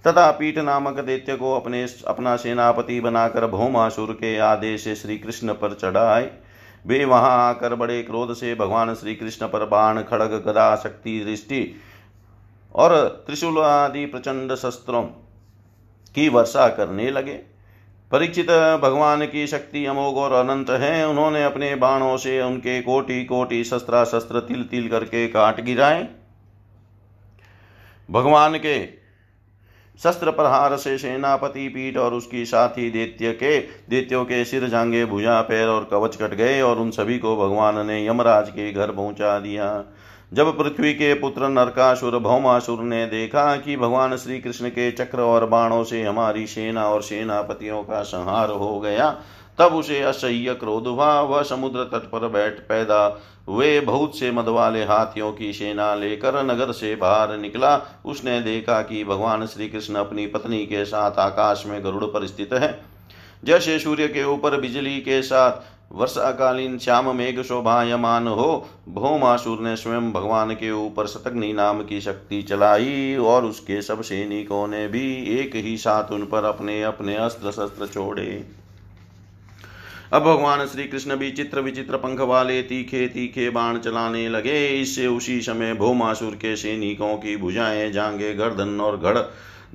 तथा 0.04 0.30
पीठ 0.30 0.58
नामक 0.58 0.98
दैत्य 1.00 1.36
को 1.36 1.54
अपने 1.54 1.86
अपना 2.06 2.36
सेनापति 2.36 3.00
बनाकर 3.00 3.46
भौमासुर 3.46 4.12
के 4.12 4.36
आदेश 4.38 4.84
से 4.84 4.94
श्री 4.94 5.18
कृष्ण 5.18 5.52
पर 5.52 5.74
चढ़ाए। 5.74 6.30
वे 6.86 7.04
वहाँ 7.04 7.30
आकर 7.48 7.74
बड़े 7.74 8.02
क्रोध 8.02 8.34
से 8.34 8.54
भगवान 8.54 8.94
श्री 8.94 9.14
कृष्ण 9.14 9.46
पर 9.46 9.64
बाण, 9.66 10.02
खड़ग, 10.02 10.32
गदा, 10.46 10.74
शक्ति, 10.76 11.18
दृष्टि 11.24 11.74
और 12.74 12.94
त्रिशूल 13.26 13.58
आदि 13.58 14.04
प्रचंड 14.06 14.54
शस्त्रों 14.54 15.02
की 16.14 16.28
वर्षा 16.28 16.68
करने 16.68 17.10
लगे। 17.10 17.34
परीक्षित 18.12 18.50
भगवान 18.82 19.24
की 19.26 19.46
शक्ति 19.46 19.84
अमोघ 19.86 20.14
और 20.14 20.32
अनंत 20.32 20.70
है। 20.70 21.06
उन्होंने 21.08 21.44
अपने 21.44 21.74
बाणों 21.74 22.16
से 22.16 22.40
उनके 22.42 22.80
कोटि 22.82 23.24
कोटि 23.24 23.62
शस्त्र 23.64 24.04
शस्त्र 24.04 24.40
तिल 24.40 24.64
तिल 24.64 24.88
करके 24.88 25.26
काट 25.28 25.60
गिराए। 25.60 26.08
भगवान 28.08 28.56
के 28.56 29.01
शस्त्र 30.00 30.30
प्रहार 30.30 30.76
से 30.76 30.96
सेनापति 30.98 31.68
पीठ 31.68 31.96
और 31.96 32.14
उसकी 32.14 32.44
साथी 32.44 32.90
दैत्य 32.90 33.32
के, 33.32 33.58
दैत्यों 33.90 34.24
के 34.24 34.44
सिर 34.44 34.66
जांगे 34.68 35.04
भुजा 35.04 35.40
पैर 35.40 35.68
और 35.68 35.88
कवच 35.90 36.16
कट 36.16 36.34
गए 36.34 36.60
और 36.60 36.78
उन 36.78 36.90
सभी 36.90 37.18
को 37.18 37.36
भगवान 37.36 37.86
ने 37.86 38.06
यमराज 38.06 38.48
के 38.50 38.72
घर 38.72 38.90
पहुँचा 38.90 39.38
दिया। 39.38 39.84
जब 40.32 40.56
पृथ्वी 40.58 40.92
के 40.94 41.12
पुत्र 41.14 41.48
नरकासुर, 41.48 42.18
भौमासुर 42.18 42.82
ने 42.82 43.06
देखा 43.06 43.56
कि 43.56 43.76
भगवान 43.76 44.16
श्री 44.16 44.38
कृष्ण 44.38 44.68
के 44.68 44.90
चक्र 44.90 45.20
और 45.20 45.46
बाणों 45.46 45.82
से 45.84 46.02
हमारी 46.02 46.46
सेना 46.46 46.88
और 46.88 47.02
सेनापतियों 47.02 47.82
का 47.82 48.02
संहार 48.02 48.50
हो 48.50 48.78
गया 48.80 49.16
तब 49.58 49.74
उसे 49.74 50.00
असह्य 50.00 50.54
क्रोध 50.54 50.86
हुआ। 50.86 51.20
वह 51.20 51.42
समुद्र 51.42 51.84
तट 51.84 52.10
पर 52.10 52.28
बैठ 52.28 52.58
पैदा 52.68 53.06
वे 53.48 53.80
बहुत 53.80 54.18
से 54.18 54.30
मद 54.30 54.48
वाले 54.48 54.84
हाथियों 54.84 55.32
की 55.32 55.52
सेना 55.52 55.94
लेकर 55.94 56.42
नगर 56.44 56.72
से 56.72 56.94
बाहर 56.96 57.36
निकला। 57.38 57.76
उसने 58.04 58.40
देखा 58.40 58.80
कि 58.82 59.04
भगवान 59.04 59.46
श्री 59.46 59.68
कृष्ण 59.68 59.94
अपनी 59.94 60.26
पत्नी 60.26 60.64
के 60.66 60.84
साथ 60.84 61.18
आकाश 61.18 61.64
में 61.66 61.82
गरुड़ 61.84 62.04
पर 62.04 62.26
स्थित 62.26 62.52
है। 62.52 62.78
जैसे 63.44 63.78
सूर्य 63.78 64.08
के 64.08 64.24
ऊपर 64.24 64.60
बिजली 64.60 64.98
के 65.00 65.22
साथ 65.22 65.70
वर्षाकालीन 65.92 66.78
श्याम 66.78 67.16
मेघ 67.16 67.42
शोभायमान 67.42 68.28
हो, 68.28 68.66
भौमासुर 68.88 69.58
ने 69.60 69.76
स्वयं 69.76 70.12
भगवान 70.12 70.54
के 70.54 70.70
ऊपर 70.70 71.06
शतग्नि 71.06 71.52
नाम 71.52 71.82
की 71.82 72.00
शक्ति 72.00 72.42
चलाई 72.42 73.16
और 73.16 73.44
उसके 73.44 73.82
सब 73.82 74.02
सैनिकों 74.02 74.66
ने 74.68 74.86
भी 74.88 75.04
एक 75.38 75.56
ही 75.56 75.76
साथ 75.76 76.12
उन 76.12 76.24
पर 76.24 76.44
अपने 76.44 76.82
अपने 76.82 77.16
अस्त्र 77.16 77.50
शस्त्र 77.50 77.86
छोड़े। 77.86 78.61
अब 80.12 80.22
भगवान 80.22 80.64
श्री 80.66 80.84
कृष्ण 80.84 81.16
भी 81.16 81.30
चित्र 81.30 81.60
विचित्र 81.60 81.96
पंख 81.96 82.20
वाले 82.20 82.60
तीखे 82.62 83.06
तीखे 83.08 83.48
बाण 83.50 83.78
चलाने 83.78 84.28
लगे। 84.28 84.66
इससे 84.80 85.06
उसी 85.06 85.40
समय 85.40 85.72
भौमासुर 85.74 86.34
के 86.34 86.54
सैनिकों 86.56 87.16
की 87.16 87.36
भुजाएँ 87.36 87.90
जांगे 87.90 88.32
गर्दन 88.34 88.80
और 88.80 88.98
गढ़ 89.00 89.18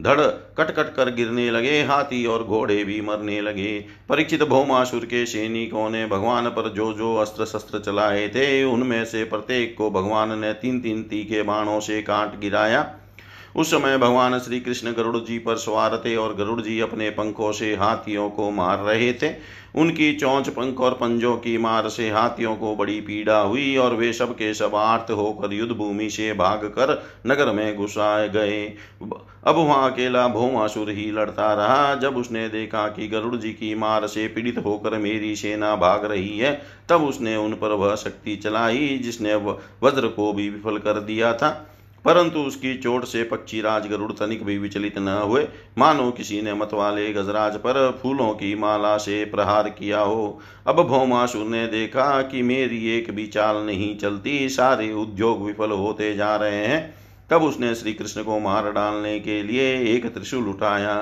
धड़ 0.04 0.20
कट 0.58 0.72
कट 0.72 0.94
कर 0.96 1.14
गिरने 1.14 1.50
लगे। 1.52 1.82
हाथी 1.84 2.26
और 2.26 2.44
घोड़े 2.44 2.84
भी 2.84 3.00
मरने 3.02 3.40
लगे। 3.42 3.80
परीक्षित 4.10 4.44
भौमासुर 4.44 5.06
के 5.06 5.26
सैनिकों 5.26 5.90
ने 5.90 6.06
भगवान 6.06 6.50
पर 6.50 6.70
जो 6.74 6.92
जो 6.94 7.16
अस्त्र 7.16 7.46
शस्त्र 7.46 7.80
चलाए 7.80 8.28
थे, 8.28 8.64
उनमें 8.64 9.04
से 9.06 9.24
प्रत्येक 9.24 9.76
को 9.78 9.90
भगवान 9.92 10.40
ने 10.40 10.54
तीन 10.54 10.80
तीन 10.82 11.04
तीखे 11.04 11.44
बाणों 11.44 11.80
से 11.80 12.02
काट 12.02 12.40
गिराया। 12.40 12.84
उस 13.58 13.72
समय 13.72 13.98
भगवान 13.98 14.38
श्री 14.40 14.60
कृष्ण 14.60 14.92
गरुड़ 14.94 15.18
जी 15.18 15.38
पर 15.40 15.56
सवार 15.56 15.96
थे 16.06 16.16
और 16.16 16.34
गरुड़ 16.36 16.62
जी 16.62 16.80
अपने 16.80 17.10
पंखों 17.10 17.52
से 17.52 17.74
हाथियों 17.76 18.30
को 18.30 18.50
मार 18.52 18.80
रहे 18.80 19.12
थे। 19.14 19.32
उनकी 19.76 20.14
चौंच 20.14 20.50
पंख 20.50 20.82
और 20.82 20.94
पंजों 20.94 21.36
की 21.38 21.58
मार 21.58 21.88
से 21.90 22.10
हाथियों 22.10 22.56
को 22.56 22.76
बड़ी 22.76 23.00
पीड़ा 23.02 23.40
हुई 23.40 23.76
और 23.78 23.94
वे 23.94 24.12
सब 24.14 24.34
के 24.34 24.54
सब 24.54 24.76
आर्त 24.76 25.12
होकर 25.12 25.54
युद्ध 25.54 25.72
भूमि 25.72 26.10
से 26.10 26.32
भाग 26.34 26.66
कर 26.78 26.94
नगर 27.28 27.52
में 27.52 27.76
घुसाए 27.76 28.28
गए। 28.30 28.66
अब 29.02 29.56
वहाँ 29.56 29.92
अकेला 29.92 30.28
भौमासुर 30.28 30.90
ही 30.90 31.10
लड़ता 31.12 31.54
रहा। 31.54 31.96
जब 31.96 32.18
उसने 32.18 32.48
देखा 32.50 32.88
कि 32.88 33.08
गरुड़ 33.08 33.36
जी 33.36 33.50
की 33.50 33.74
मार 33.76 34.08
से 34.08 34.28
पीड़ित 34.28 34.58
होकर 34.58 34.98
मेरी 34.98 35.36
सेना 35.36 35.76
भाग 35.76 36.06
रही 36.06 36.38
है, 36.38 36.62
तब 36.90 37.04
उसने 37.04 37.36
उन 37.36 37.54
पर 37.54 37.72
वह 37.74 37.96
शक्ति 37.96 38.36
चलाई, 38.36 38.98
जिसने 38.98 39.36
वज्र 39.36 40.08
को 40.08 40.32
भी 40.34 40.50
विफल 40.50 40.78
कर 40.78 41.00
दिया 41.02 41.34
था। 41.34 41.74
परंतु 42.08 42.40
उसकी 42.40 42.78
चोट 42.78 43.06
से 43.06 43.24
पक्षी 43.24 43.62
राज 43.62 43.88
गरुड़ 43.88 44.12
तनिक 44.12 44.44
भी 44.44 44.58
विचलित 44.58 44.98
न 44.98 45.08
हुए। 45.08 45.48
मानो 45.78 46.12
किसी 46.12 46.42
ने 46.42 46.54
मत 46.54 46.70
वाले 46.74 47.14
गजराज 47.14 47.56
पर 47.56 48.00
फूलों 48.04 48.34
की 48.34 48.56
माला 48.56 48.98
से 48.98 49.26
प्रहार 49.26 49.70
किया 49.70 50.00
हो। 50.00 50.40
अब 50.68 50.84
भौमासुर 50.84 51.46
ने 51.46 51.68
देखा 51.68 52.22
कि 52.22 52.42
मेरी 52.42 52.98
एक 52.98 53.12
भी 53.12 53.28
चाल 53.28 53.58
नहीं 53.58 53.98
चलती। 53.98 54.50
सारे 54.50 54.94
उद्योग 54.94 55.46
विफल 55.46 55.72
होते 55.72 56.16
जा 56.16 56.36
रहे 56.36 56.66
हैं। 56.66 56.96
तब 57.30 57.44
उसने 57.44 57.76
श्री 57.76 57.94
कृष्ण 57.94 58.24
को 58.24 58.40
मार 58.40 58.72
डालने 58.72 59.20
के 59.20 59.44
लिए 59.44 59.96
एक 59.96 60.14
त्रिशूल 60.14 60.48
उठाया। 60.48 60.96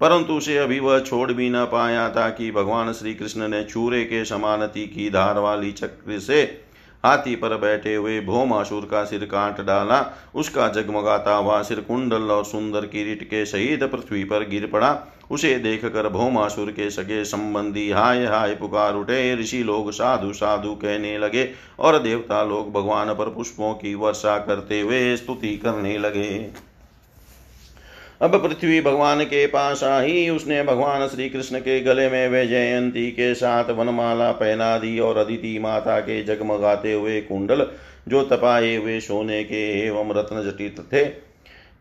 परंतु 0.00 0.32
उसे 0.32 0.58
अभी 0.58 0.80
वह 0.80 1.00
छोड़ 1.00 1.32
भी 1.32 1.50
न 1.50 1.64
पाया 1.64 2.08
था 2.10 2.30
कि 2.30 2.50
भगवान 2.50 2.92
श्री 2.92 3.14
कृष्ण 3.14 3.48
ने 3.48 3.64
चूरे 3.64 4.04
के 4.04 4.24
समानति 4.24 4.86
की 4.86 5.10
धार 5.10 5.38
वाली 5.38 5.72
चक्र 5.72 6.18
से 6.18 6.61
हाथी 7.04 7.34
पर 7.36 7.56
बैठे 7.56 7.94
हुए 7.94 8.20
भोमासुर 8.20 8.88
का 8.90 9.04
सिर 9.04 9.24
काट 9.24 9.60
डाला। 9.60 10.04
उसका 10.34 10.68
जगमगाता 10.68 11.34
हुआ 11.34 11.62
सिर 11.62 11.80
कुंडल 11.80 12.30
और 12.30 12.44
सुंदर 12.44 12.86
किरीट 12.86 13.22
के 13.22 13.44
सहित 13.46 13.82
पृथ्वी 13.84 14.24
पर 14.24 14.48
गिर 14.48 14.66
पड़ा। 14.66 14.98
उसे 15.30 15.54
देखकर 15.58 16.08
भौमासुर 16.08 16.70
के 16.70 16.90
सगे 16.90 17.24
संबंधी 17.24 17.90
हाय 17.90 18.24
हाय 18.26 18.54
पुकार 18.54 18.94
उठे। 18.94 19.34
ऋषि 19.36 19.62
लोग 19.62 19.90
साधु 19.90 20.32
साधु 20.32 20.74
कहने 20.74 21.18
लगे 21.18 21.48
और 21.78 21.98
देवता 21.98 22.42
लोग 22.42 22.72
भगवान 22.72 23.14
पर 23.14 23.28
पुष्पों 23.28 23.72
की 23.74 23.94
वर्षा 23.94 24.38
करते 24.38 24.80
हुए 24.80 25.16
स्तुति 25.16 25.56
करने 25.56 25.96
लगे। 25.98 26.71
अब 28.22 28.36
पृथ्वी 28.42 28.80
भगवान 28.80 29.22
के 29.24 29.46
पास 29.46 29.82
आई। 29.84 30.28
उसने 30.28 30.62
भगवान 30.62 31.06
श्री 31.08 31.28
कृष्ण 31.28 31.58
के 31.58 31.80
गले 31.80 32.08
में 32.10 32.28
वे 32.28 32.46
जयंती 32.46 33.10
के 33.10 33.34
साथ 33.34 33.70
वनमाला 33.70 34.30
पहना 34.32 34.76
दी 34.78 34.98
और 34.98 35.16
अदिति 35.16 35.58
माता 35.58 35.98
के 36.00 36.22
जगमगाते 36.24 36.92
हुए 36.92 37.20
कुंडल 37.20 37.66
जो 38.08 38.22
तपाए 38.26 38.74
हुए 38.76 39.00
सोने 39.00 39.42
के 39.44 39.62
एवं 39.80 40.14
रत्न 40.14 40.42
जटित 40.44 40.80
थे, 40.92 41.04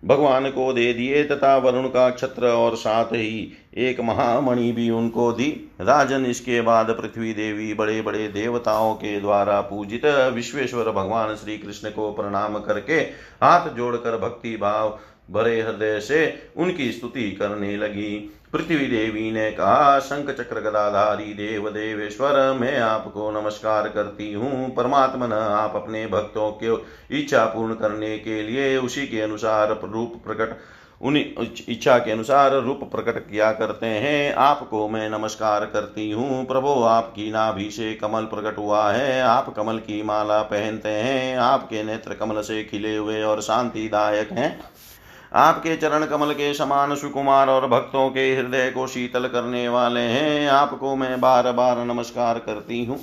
भगवान 0.04 0.50
को 0.50 0.72
दे 0.74 0.92
दिए 0.94 1.24
तथा 1.24 1.56
वरुण 1.58 1.88
का 1.88 2.10
छत्र 2.12 2.48
और 2.48 2.76
साथ 2.76 3.14
ही 3.14 3.52
एक 3.80 4.00
महामणि 4.02 4.72
भी 4.72 4.89
उनको 4.89 5.32
दी। 5.32 5.50
राजन 5.82 6.26
इसके 6.26 6.62
बाद 6.62 6.89
पृथ्वी 6.92 7.34
देवी 7.34 7.74
बड़े 7.74 8.02
बड़े 8.02 8.28
देवताओं 8.30 8.94
के 8.96 9.20
द्वारा 9.20 9.60
पूजित 9.62 10.06
विश्वेश्वर 10.34 10.92
भगवान 10.92 11.36
श्री 11.36 11.58
कृष्ण 11.58 11.89
को 11.89 12.12
प्रणाम 12.12 12.58
करके 12.60 13.00
हाथ 13.44 13.70
जोड़कर 13.76 14.18
भक्ति 14.20 14.56
भाव 14.58 15.00
भरे 15.30 15.59
हृदय 15.61 15.99
से 15.99 16.51
उनकी 16.57 16.91
स्तुति 16.91 17.32
करने 17.32 17.76
लगी। 17.78 18.17
पृथ्वी 18.53 18.88
देवी 18.88 19.32
ने 19.32 19.49
कहा, 19.51 19.99
शंख 19.99 20.30
चक्र 20.30 20.61
गदाधारी 20.61 21.34
देव 21.34 21.69
देवेश्वर 21.69 22.39
मैं 22.53 22.80
आपको 22.80 23.30
नमस्कार 23.32 23.88
करती 23.89 24.32
हूँ। 24.34 24.69
परमात्मन, 24.76 25.34
आप 25.34 25.76
अपने 25.76 26.05
भक्तों 26.07 26.51
के 26.63 26.76
इच्छा 27.19 27.45
पूर्ण 27.45 27.76
करने 27.76 28.17
के 28.17 28.41
लिए 28.43 28.78
उसी 28.78 29.07
के 29.07 29.22
अनुसार 29.22 29.80
रूप 29.86 30.22
प्रकट, 30.26 30.57
उन 31.01 31.17
इच्छा 31.17 31.97
के 31.97 32.11
अनुसार 32.11 32.55
रूप 32.55 32.84
प्रकट 32.91 33.19
किया 33.30 33.51
करते 33.51 33.86
हैं। 33.86 34.34
आपको 34.36 34.88
मैं 34.89 35.09
नमस्कार 35.09 35.65
करती 35.65 36.09
हूँ। 36.11 36.45
प्रभु, 36.45 36.74
आपकी 36.84 37.32
नाभि 37.32 37.69
से 37.72 37.93
कमल 37.93 38.26
प्रकट 38.26 38.57
हुआ 38.57 38.91
है। 38.91 39.22
आप 39.22 39.53
कमल 39.55 39.78
की 39.80 40.01
माला 40.03 40.41
पहनते 40.43 40.89
हैं। 40.89 41.38
आपके 41.38 41.84
नेत्र 41.84 42.13
कमल 42.13 42.41
से 42.41 42.63
खिले 42.63 42.95
हुए 42.95 43.22
और 43.24 43.41
शांतिदायक 43.41 44.32
हैं। 44.32 44.59
आपके 45.34 45.76
चरण 45.76 46.06
कमल 46.06 46.34
के 46.34 46.54
समान 46.54 46.96
सुकुमार 46.96 47.50
और 47.50 47.68
भक्तों 47.68 48.10
के 48.10 48.36
हृदय 48.36 48.70
को 48.70 48.88
शीतल 48.88 49.28
करने 49.28 49.70
वाले 49.70 50.00
हैं। 50.00 50.48
आपको 50.48 50.96
मैं 50.96 51.22
बार 51.22 51.52
बार 51.52 51.78
नमस्कार 51.78 52.40
करती 52.40 52.86
हूँ। 52.86 53.00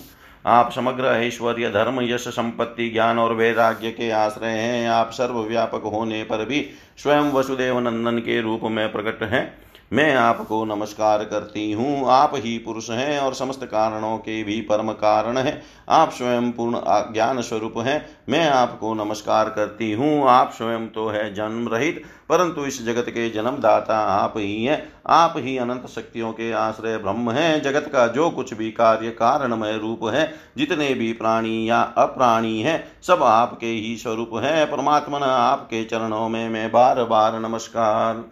आप 0.47 0.73
समग्र 0.73 1.05
ऐश्वर्य, 1.05 1.71
धर्म, 1.71 2.01
यश, 2.01 2.29
संपत्ति, 2.29 2.91
ज्ञान 2.91 3.19
और 3.19 3.35
वैराग्य 3.35 3.91
के 3.91 4.11
आश्रय 4.11 4.49
हैं। 4.49 4.89
आप 4.89 5.11
सर्वव्यापक 5.11 5.83
होने 5.85 6.23
पर 6.25 6.45
भी 6.45 6.71
स्वयं 6.99 7.33
वसुदेव 7.33 7.79
नंदन 7.79 8.19
के 8.19 8.41
रूप 8.41 8.61
में 8.65 8.93
प्रकट 8.93 9.23
हैं। 9.23 9.68
मैं 9.93 10.15
आपको 10.15 10.65
नमस्कार 10.65 11.25
करती 11.25 11.71
हूँ। 11.73 12.05
आप 12.07 12.33
ही 12.35 12.57
पुरुष 12.59 12.91
हैं 12.91 13.19
और 13.21 13.35
समस्त 13.35 13.65
कारणों 13.65 14.17
के 14.19 14.43
भी 14.45 14.61
परम 14.61 14.93
कारण 14.93 15.39
हैं। 15.39 15.63
आप 15.89 16.11
स्वयं 16.11 16.51
पूर्ण 16.53 16.81
ज्ञान 17.13 17.41
स्वरूप 17.41 17.75
हैं। 17.79 18.05
मैं 18.29 18.49
आपको 18.49 18.93
नमस्कार 18.95 19.49
करती 19.49 19.93
हूँ। 19.93 20.29
आप 20.29 20.53
स्वयं 20.53 20.87
तो 20.89 21.09
है 21.09 21.33
जन्म 21.35 21.69
रहित, 21.69 22.03
परंतु 22.29 22.67
इस 22.67 22.85
जगत 22.87 23.09
के 23.09 23.29
जन्मदाता 23.31 23.99
आप 23.99 24.35
ही 24.37 24.65
हैं। 24.65 24.83
आप 25.07 25.35
ही 25.37 25.57
अनंत 25.59 25.87
शक्तियों 25.87 26.33
के 26.33 26.53
आश्रय 26.53 26.99
ब्रह्म 26.99 27.31
हैं। 27.31 27.63
जगत 27.63 27.91
का 27.93 28.07
जो 28.07 28.31
कुछ 28.31 28.55
भी 28.55 28.71
कार्य 28.71 29.11
कारणमय 29.11 29.79
रूप 29.79 30.05
है, 30.05 30.33
जितने 30.57 30.95
भी 30.95 31.13
प्राणी 31.13 31.69
या 31.71 31.81
अप्राणी 31.99 32.61
हैं, 32.61 32.83
सब 33.03 33.23
आपके 33.23 33.67
ही 33.67 33.97
स्वरूप 33.97 34.31
हैं। 34.35 34.71
परमात्मा 34.71 35.19
आपके 35.19 35.85
चरणों 35.85 36.29
में 36.29 36.49
मैं 36.49 36.71
बार 36.73 37.05
बार 37.05 37.41
नमस्कार। 37.41 38.25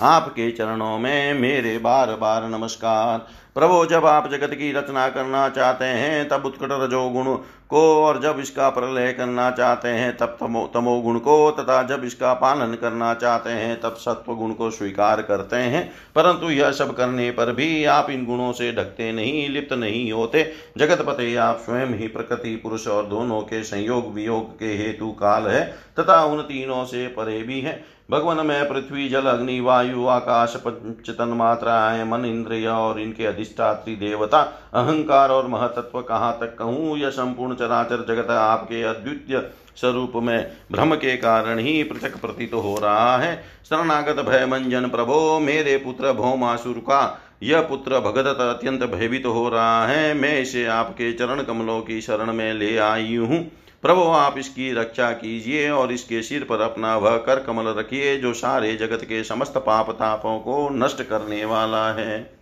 आपके 0.00 0.50
चरणों 0.50 0.98
में 0.98 1.34
मेरे 1.34 1.78
बार 1.78 2.14
बार 2.14 2.48
नमस्कार। 2.48 3.18
प्रभु, 3.54 3.86
जब 3.86 4.06
आप 4.06 4.30
जगत 4.30 4.54
की 4.54 4.72
रचना 4.72 5.08
करना 5.08 5.48
चाहते 5.48 5.84
हैं, 5.84 6.28
तब 6.28 6.46
उत्कट 6.46 6.68
रजोगुण 6.70 7.36
को 7.68 8.04
और 8.04 8.22
जब 8.22 8.36
इसका 8.40 8.70
प्रलय 8.70 9.12
करना 9.12 9.50
चाहते 9.50 9.88
हैं, 9.88 10.16
तब 10.16 10.36
तमो, 10.40 10.70
तमोगुण 10.74 11.18
को 11.18 11.50
तथा 11.50 11.82
जब 11.82 12.04
इसका 12.04 12.34
पालन 12.34 12.74
करना 12.74 13.14
चाहते 13.14 13.50
हैं, 13.50 13.80
तब 13.80 13.94
सत्व 13.94 14.34
गुण 14.34 14.52
को 14.52 14.70
स्वीकार 14.70 15.22
करते 15.22 15.56
हैं। 15.56 15.92
परंतु 16.14 16.50
यह 16.50 16.70
सब 16.70 16.96
करने 16.96 17.30
पर 17.30 17.52
भी 17.52 17.84
आप 17.84 18.10
इन 18.10 18.26
गुणों 18.26 18.52
से 18.52 18.72
ढकते 18.72 19.12
नहीं, 19.12 19.48
लिप्त 19.48 19.72
नहीं 19.72 20.12
होते। 20.12 20.52
जगत 20.78 21.00
पते 21.06 21.36
आप 21.36 21.56
स्वयं 21.56 21.86
ही 21.86 22.08
प्रकृति, 22.08 22.56
पुरुष 22.56 22.88
और 22.88 23.06
दोनों 23.06 23.40
के 23.40 23.62
संयोग 23.62 24.14
वियोग 24.14 24.58
के 24.58 24.66
हेतु 24.66 25.10
काल 25.10 25.46
है, 25.46 25.78
तथा 26.00 26.24
उन 26.24 26.42
तीनों 26.42 26.84
से 26.84 27.06
परे 27.06 27.42
भी 27.42 27.60
है। 27.60 28.01
भगवान 28.12 28.46
में 28.46 28.68
पृथ्वी, 28.68 29.08
जल, 29.08 29.22
अग्नि, 29.22 29.60
वायु, 29.60 30.06
आकाश, 30.06 30.56
पंचतन 30.56 31.28
मात्राएँ, 31.28 32.04
मन, 32.04 32.24
इंद्रिय 32.24 32.66
और 32.66 33.00
इनके 33.00 33.26
अधिष्ठात्री 33.26 33.96
देवता, 33.96 34.40
अहंकार 34.74 35.30
और 35.30 35.46
महतत्व 35.46 36.00
कहाँ 36.00 36.36
तक 36.40 36.56
कहूँ? 36.58 36.98
यह 36.98 37.10
संपूर्ण 37.10 37.54
चराचर 37.54 38.04
जगत 38.08 38.30
आपके 38.30 38.82
अद्वितीय 38.82 39.50
स्वरूप 39.76 40.12
में 40.16 40.52
भ्रम 40.72 40.94
के 40.94 41.16
कारण 41.16 41.58
ही 41.58 41.82
पृथक 41.82 42.16
प्रतीत 42.16 42.54
हो 42.54 42.78
रहा 42.82 43.16
है। 43.18 43.44
शरणागत 43.64 44.20
भय 44.20 44.46
मंजन 44.46 44.88
प्रभो, 44.88 45.38
मेरे 45.40 45.76
पुत्र 45.76 46.12
भौमासुर 46.12 46.78
का 46.78 47.20
यह 47.42 47.60
पुत्र 47.60 48.00
भगदत्त 48.00 48.40
अत्यंत 48.40 48.82
भयभीत 48.82 49.26
हो 49.26 49.48
रहा 49.48 49.86
है। 49.86 50.14
मैं 50.14 50.40
इसे 50.40 50.66
आपके 50.66 51.12
चरण 51.12 51.42
कमलों 51.42 51.80
की 51.80 52.00
शरण 52.00 52.32
में 52.32 52.52
ले 52.54 52.76
आई 52.78 53.16
हूँ। 53.16 53.52
प्रभु, 53.82 54.00
आप 54.00 54.34
इसकी 54.38 54.72
रक्षा 54.72 55.10
कीजिए 55.12 55.70
और 55.70 55.92
इसके 55.92 56.22
सिर 56.22 56.44
पर 56.44 56.60
अपना 56.60 56.96
वह 56.96 57.16
कर 57.16 57.38
कमल 57.38 57.68
रखिए 57.68 58.16
जो 58.16 58.32
सारे 58.34 58.74
जगत 58.76 59.04
के 59.04 59.22
समस्त 59.24 59.56
पाप 59.56 59.90
तापों 59.90 60.38
को 60.38 60.68
नष्ट 60.70 61.02
करने 61.02 61.44
वाला 61.44 61.92
है। 61.92 62.38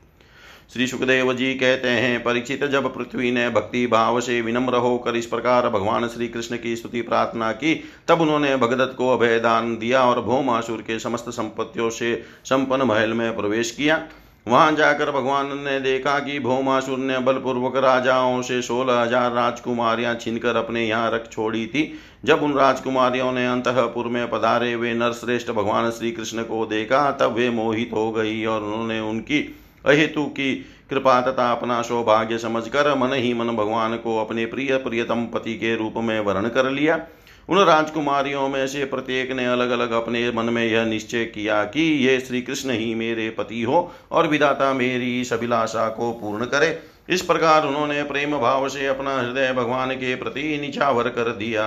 श्री 0.72 0.86
सुखदेव 0.86 1.32
जी 1.32 1.55
कहते 1.55 1.88
हैं, 1.88 2.22
परीक्षित, 2.22 2.64
जब 2.64 2.95
पृथ्वी 2.95 3.30
ने 3.30 3.49
भक्ति 3.51 3.86
भाव 3.86 4.20
से 4.20 4.41
विनम्र 4.41 4.76
होकर 4.76 5.16
इस 5.16 5.26
प्रकार 5.26 5.68
भगवान 5.68 6.09
श्री 6.09 6.28
कृष्ण 6.28 6.57
की 6.57 6.76
स्तुति 6.76 7.03
प्रार्थना 7.03 7.53
की, 7.53 7.74
तब 8.09 8.20
उन्होंने 8.20 8.57
भगदत्त 8.57 8.97
को 8.99 9.09
अभयदान 9.09 9.76
दिया 9.76 10.03
और 10.03 10.20
भौमासुर 10.20 10.82
के 10.82 10.99
समस्त 10.99 11.30
संपत्तियों 11.30 11.91
से 11.91 12.14
संपन्न 12.45 12.82
महल 12.82 13.12
में 13.12 13.36
प्रवेश 13.36 13.70
किया। 13.70 14.03
वहाँ 14.47 14.72
जाकर 14.72 15.11
भगवान 15.11 15.47
ने 15.59 15.78
देखा 15.80 16.18
कि 16.18 16.38
भौमासुर 16.41 16.99
ने 16.99 17.18
बलपूर्वक 17.18 17.76
राजाओं 17.76 18.41
से 18.43 18.61
सोलह 18.62 19.01
हज़ार 19.01 19.32
राजकुमारियाँ 19.32 20.14
छीनकर 20.14 20.57
अपने 20.57 20.86
यहाँ 20.86 21.11
रख 21.11 21.28
छोड़ी 21.32 21.66
थी। 21.66 21.82
जब 22.24 22.43
उन 22.43 22.55
राजकुमारियों 22.55 23.30
ने 23.32 23.47
अंतपुर 23.47 24.07
में 24.07 24.28
पधारे, 24.30 24.74
वे 24.76 24.95
नरश्रेष्ठ 24.95 25.51
भगवान 25.51 25.91
श्री 25.91 26.11
कृष्ण 26.11 26.43
को 26.43 26.64
देखा, 26.66 27.11
तब 27.12 27.34
वे 27.34 27.51
मोहित 27.51 27.91
हो 27.93 28.11
गई 28.12 28.45
और 28.45 28.62
उन्होंने 28.62 29.01
उनकी 29.01 29.41
अहेतु 29.84 30.24
की 30.30 30.55
कृपा 30.91 31.20
तथा 31.20 31.51
अपना 31.53 31.80
सौभाग्य 31.82 32.38
समझकर 32.38 32.95
मन 32.99 33.12
ही 33.12 33.32
मन 33.34 33.57
भगवान 33.57 33.97
को 33.97 34.18
अपने 34.18 34.47
प्रिय 34.47 34.76
प्रियतम 34.78 35.26
पति 35.26 35.55
के 35.55 35.76
रूप 35.76 35.95
में 35.99 36.18
वर्ण 36.20 36.49
कर 36.49 36.70
लिया। 36.70 36.97
उन 37.51 37.59
राजकुमारियों 37.59 38.48
में 38.48 38.66
से 38.66 38.84
प्रत्येक 38.84 39.32
ने 39.32 39.46
अलग 39.46 39.70
अलग 39.70 39.90
अपने 39.92 40.30
मन 40.30 40.44
में 40.44 40.64
यह 40.64 40.84
निश्चय 40.84 41.24
किया 41.24 41.64
कि 41.64 41.82
ये 42.07 42.18
श्री 42.20 42.42
कृष्ण 42.42 42.70
ही 42.70 42.94
मेरे 42.94 43.30
पति 43.30 43.62
हो 43.62 43.92
और 44.11 44.26
विधाता 44.28 44.72
मेरी 44.72 45.20
इस 45.20 45.32
अभिलाषा 45.32 45.88
को 45.88 46.12
पूर्ण 46.12 46.44
करे। 46.44 46.78
इस 47.09 47.22
प्रकार 47.22 47.66
उन्होंने 47.66 48.03
प्रेम 48.03 48.38
भाव 48.38 48.68
से 48.68 48.86
अपना 48.86 49.18
हृदय 49.20 49.53
भगवान 49.53 49.90
के 49.90 50.14
प्रति 50.14 50.59
निछावर 50.61 51.09
कर 51.09 51.32
दिया। 51.32 51.64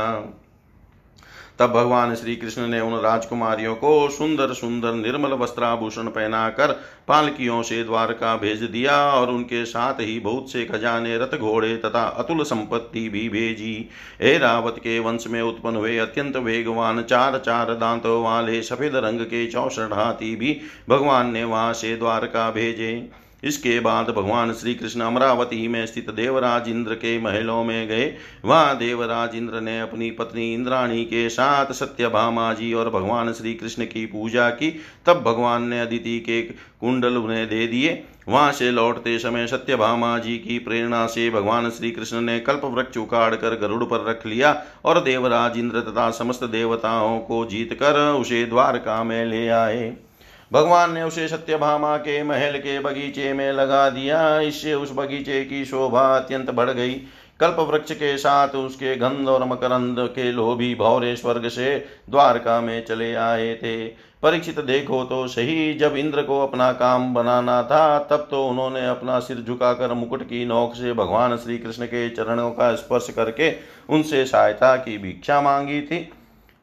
तब 1.59 1.71
भगवान 1.71 2.13
श्री 2.15 2.35
कृष्ण 2.35 2.67
ने 2.67 2.79
उन 2.79 2.93
राजकुमारियों 2.99 3.75
को 3.75 4.09
सुंदर 4.09 4.53
सुंदर 4.53 4.93
निर्मल 4.93 5.33
वस्त्राभूषण 5.33 6.07
पहनाकर 6.07 6.71
पालकियों 7.07 7.61
से 7.63 7.83
द्वारका 7.83 8.35
भेज 8.37 8.63
दिया 8.63 8.97
और 9.11 9.29
उनके 9.29 9.63
साथ 9.65 9.93
ही 9.93 10.19
बहुत 10.19 10.51
से 10.51 10.65
खजाने 10.65 11.17
रथ 11.17 11.37
घोड़े 11.37 11.75
तथा 11.77 12.03
अतुल 12.17 12.43
संपत्ति 12.43 13.07
भी 13.09 13.27
भेजी। 13.29 13.89
हे 14.21 14.37
रावत 14.37 14.75
के 14.79 14.99
वंश 14.99 15.27
में 15.27 15.41
उत्पन्न 15.41 15.75
हुए 15.75 15.97
अत्यंत 15.97 16.37
वेगवान 16.37 17.03
चार 17.03 17.37
चार 17.37 17.73
दांतों 17.75 18.23
वाले 18.23 18.61
सफ़ेद 18.61 18.95
रंग 18.95 19.21
के 19.21 19.45
चौसठ 19.47 19.93
हाथी 19.93 20.35
भी 20.35 20.59
भगवान 20.89 21.31
ने 21.31 21.43
वहाँ 21.43 21.73
से 21.73 21.95
द्वारका 21.97 22.49
भेजे। 22.51 23.09
इसके 23.43 23.79
बाद 23.79 24.09
भगवान 24.09 24.53
श्री 24.53 24.73
कृष्ण 24.75 25.01
अमरावती 25.01 25.67
में 25.67 25.85
स्थित 25.85 26.09
देवराज 26.09 26.69
इंद्र 26.69 26.95
के 26.95 27.17
महलों 27.19 27.63
में 27.63 27.87
गए। 27.87 28.13
वहाँ 28.45 28.77
देवराज 28.77 29.35
इंद्र 29.35 29.61
ने 29.61 29.79
अपनी 29.79 30.11
पत्नी 30.11 30.53
इंद्राणी 30.53 31.03
के 31.05 31.27
साथ 31.29 31.73
सत्यभामा 31.73 32.53
जी 32.53 32.73
और 32.73 32.89
भगवान 32.89 33.33
श्री 33.33 33.53
कृष्ण 33.53 33.85
की 33.85 34.05
पूजा 34.05 34.49
की। 34.49 34.69
तब 35.05 35.21
भगवान 35.21 35.63
ने 35.63 35.79
अदिति 35.81 36.19
के 36.19 36.41
कुंडल 36.41 37.17
उन्हें 37.17 37.47
दे 37.47 37.67
दिए। 37.67 38.03
वहाँ 38.29 38.51
से 38.51 38.69
लौटते 38.71 39.17
समय 39.19 39.47
सत्यभामा 39.47 40.17
जी 40.17 40.37
की 40.37 40.57
प्रेरणा 40.59 41.05
से 41.05 41.29
भगवान 41.29 41.69
श्री 41.69 41.91
कृष्ण 41.91 42.21
ने 42.21 42.39
कल्प 42.39 42.61
वृक्ष 42.65 42.97
उखाड़ 42.97 43.35
कर 43.35 43.57
गरुड़ 43.59 43.83
पर 43.83 44.05
रख 44.09 44.25
लिया 44.25 44.51
और 44.85 44.99
देवराज 45.03 45.57
इंद्र 45.57 45.81
तथा 45.81 46.09
समस्त 46.11 46.43
देवताओं 46.43 47.19
को 47.19 47.45
जीत 47.45 47.73
कर 47.73 47.99
उसे 48.11 48.45
द्वारका 48.45 49.03
में 49.03 49.25
ले 49.25 49.47
आए। 49.47 49.93
भगवान 50.53 50.91
ने 50.93 51.03
उसे 51.03 51.27
सत्यभामा 51.27 51.97
के 51.97 52.21
महल 52.23 52.57
के 52.57 52.79
बगीचे 52.79 53.33
में 53.33 53.51
लगा 53.51 53.89
दिया। 53.89 54.39
इससे 54.39 54.73
उस 54.73 54.91
बगीचे 54.95 55.43
की 55.45 55.65
शोभा 55.65 56.01
अत्यंत 56.17 56.51
बढ़ 56.51 56.69
गई। 56.69 56.93
कल्प 57.39 57.59
वृक्ष 57.59 57.91
के 57.91 58.17
साथ 58.17 58.47
उसके 58.47 58.95
गंध 58.95 59.29
और 59.29 59.45
मकरंद 59.45 59.95
के 59.99 60.31
लोभी 60.31 60.73
भौरे 60.75 61.15
स्वर्ग 61.15 61.47
से 61.47 61.75
द्वारका 62.09 62.61
में 62.61 62.85
चले 62.85 63.13
आए 63.15 63.53
थे। 63.55 63.85
परीक्षित 64.23 64.59
देखो 64.59 65.03
तो 65.03 65.27
सही, 65.27 65.73
जब 65.73 65.95
इंद्र 65.95 66.21
को 66.21 66.39
अपना 66.41 66.71
काम 66.71 67.13
बनाना 67.13 67.61
था, 67.63 67.99
तब 67.99 68.27
तो 68.31 68.47
उन्होंने 68.47 68.87
अपना 68.87 69.19
सिर 69.19 69.37
झुकाकर 69.37 69.93
मुकुट 69.93 70.23
की 70.23 70.45
नोक 70.45 70.75
से 70.75 70.93
भगवान 70.93 71.37
श्री 71.37 71.57
कृष्ण 71.57 71.85
के 71.85 72.09
चरणों 72.09 72.51
का 72.51 72.75
स्पर्श 72.75 73.09
करके 73.15 73.53
उनसे 73.89 74.25
सहायता 74.25 74.75
की 74.75 74.97
भिक्षा 74.97 75.41
मांगी 75.41 75.81
थी। 75.81 76.09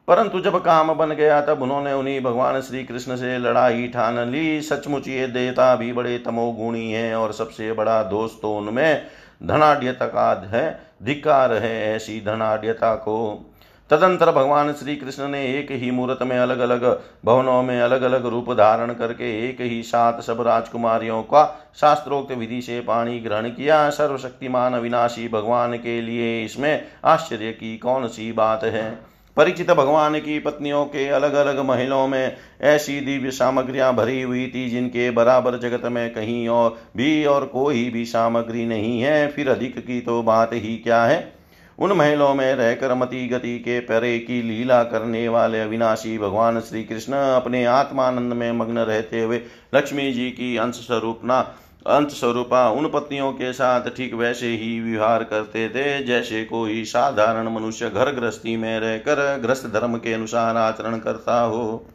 परंतु 0.07 0.39
जब 0.39 0.57
काम 0.57 0.93
बन 0.93 1.11
गया, 1.11 1.41
तब 1.41 1.61
उन्होंने 1.61 1.93
उन्हीं 1.93 2.21
भगवान 2.21 2.59
श्री 2.61 2.83
कृष्ण 2.83 3.15
से 3.15 3.37
लड़ाई 3.37 3.87
ठान 3.87 4.19
ली। 4.29 4.61
सचमुच 4.61 5.07
ये 5.07 5.27
देवता 5.27 5.75
भी 5.75 5.91
बड़े 5.93 6.17
तमोगुणी 6.17 6.91
हैं 6.91 7.15
और 7.15 7.33
सबसे 7.33 7.71
बड़ा 7.73 8.01
दोस्त 8.03 8.39
तो 8.41 8.55
उनमें 8.57 9.07
धनाढ़ता 9.43 10.05
का 10.07 10.31
है 10.47 10.79
धिकार 11.03 11.53
है, 11.53 11.95
ऐसी 11.95 12.19
धनाढ़ता 12.21 12.93
को। 12.95 13.47
तदंतर 13.89 14.31
भगवान 14.31 14.71
श्री 14.73 14.95
कृष्ण 14.95 15.27
ने 15.27 15.43
एक 15.49 15.71
ही 15.71 15.91
मुहूर्त 15.91 16.21
में 16.23 16.37
अलग 16.39 16.59
अलग 16.59 16.83
भवनों 17.25 17.61
में 17.63 17.79
अलग 17.81 18.01
अलग 18.01 18.25
रूप 18.25 18.51
धारण 18.53 18.93
करके 18.93 19.31
एक 19.49 19.61
ही 19.61 19.81
साथ 19.83 20.21
सब 20.21 20.41
राजकुमारियों 20.41 21.21
का 21.23 21.43
शास्त्रोक्त 21.75 22.31
विधि 22.31 22.61
से 22.61 22.79
पानी 22.79 23.19
ग्रहण 23.19 23.49
किया। 23.49 23.89
सर्वशक्तिमान 23.89 24.73
अविनाशी 24.73 25.27
भगवान 25.27 25.77
के 25.77 25.99
लिए 26.01 26.43
इसमें 26.45 26.87
आश्चर्य 27.05 27.51
की 27.51 27.77
कौन 27.77 28.07
सी 28.07 28.31
बात 28.31 28.63
है? 28.63 29.10
परीक्षित 29.37 29.71
भगवान 29.71 30.19
की 30.19 30.39
पत्नियों 30.39 30.85
के 30.85 31.07
अलग 31.07 31.33
अलग 31.33 31.59
महलों 31.59 32.07
में 32.07 32.35
ऐसी 32.61 32.99
दिव्य 32.99 33.31
सामग्रियाँ 33.31 33.93
भरी 33.95 34.21
हुई 34.21 34.47
थी, 34.47 34.69
जिनके 34.69 35.11
बराबर 35.11 35.57
जगत 35.59 35.85
में 35.85 36.13
कहीं 36.13 36.47
और 36.49 36.77
भी 36.97 37.25
और 37.25 37.45
कोई 37.45 37.89
भी 37.89 38.05
सामग्री 38.05 38.65
नहीं 38.65 39.01
है। 39.01 39.27
फिर 39.27 39.49
अधिक 39.49 39.79
की 39.79 40.01
तो 40.01 40.21
बात 40.23 40.53
ही 40.53 40.75
क्या 40.77 41.03
है? 41.05 41.33
उन 41.79 41.91
महलों 41.91 42.33
में 42.35 42.53
रहकर 42.55 42.93
मति 42.93 43.27
गति 43.27 43.59
के 43.59 43.79
परे 43.79 44.19
की 44.19 44.41
लीला 44.41 44.83
करने 44.83 45.27
वाले 45.29 45.61
अविनाशी 45.61 46.17
भगवान 46.17 46.59
श्री 46.59 46.83
कृष्ण 46.83 47.13
अपने 47.13 47.65
आत्मानंद 47.65 48.33
में 48.33 48.51
मग्न 48.51 48.77
रहते 48.77 49.21
हुए 49.21 49.41
लक्ष्मी 49.75 50.11
जी 50.11 50.29
की 50.29 50.57
अंश 50.57 50.75
स्वरूपना 50.75 51.41
अंत 51.85 52.09
स्वरूपा 52.09 52.69
उन 52.69 52.87
पत्नियों 52.87 53.31
के 53.31 53.51
साथ 53.53 53.89
ठीक 53.97 54.13
वैसे 54.13 54.47
ही 54.47 54.79
व्यवहार 54.81 55.23
करते 55.23 55.67
थे, 55.69 56.03
जैसे 56.03 56.43
कोई 56.45 56.83
साधारण 56.85 57.47
मनुष्य 57.49 57.89
घर 57.89 58.11
गृहस्थी 58.11 58.55
में 58.57 58.79
रहकर 58.79 59.39
ग्रस्त 59.41 59.65
धर्म 59.67 59.97
के 59.97 60.13
अनुसार 60.13 60.57
आचरण 60.57 60.97
करता 60.99 61.39
हो। 61.41 61.85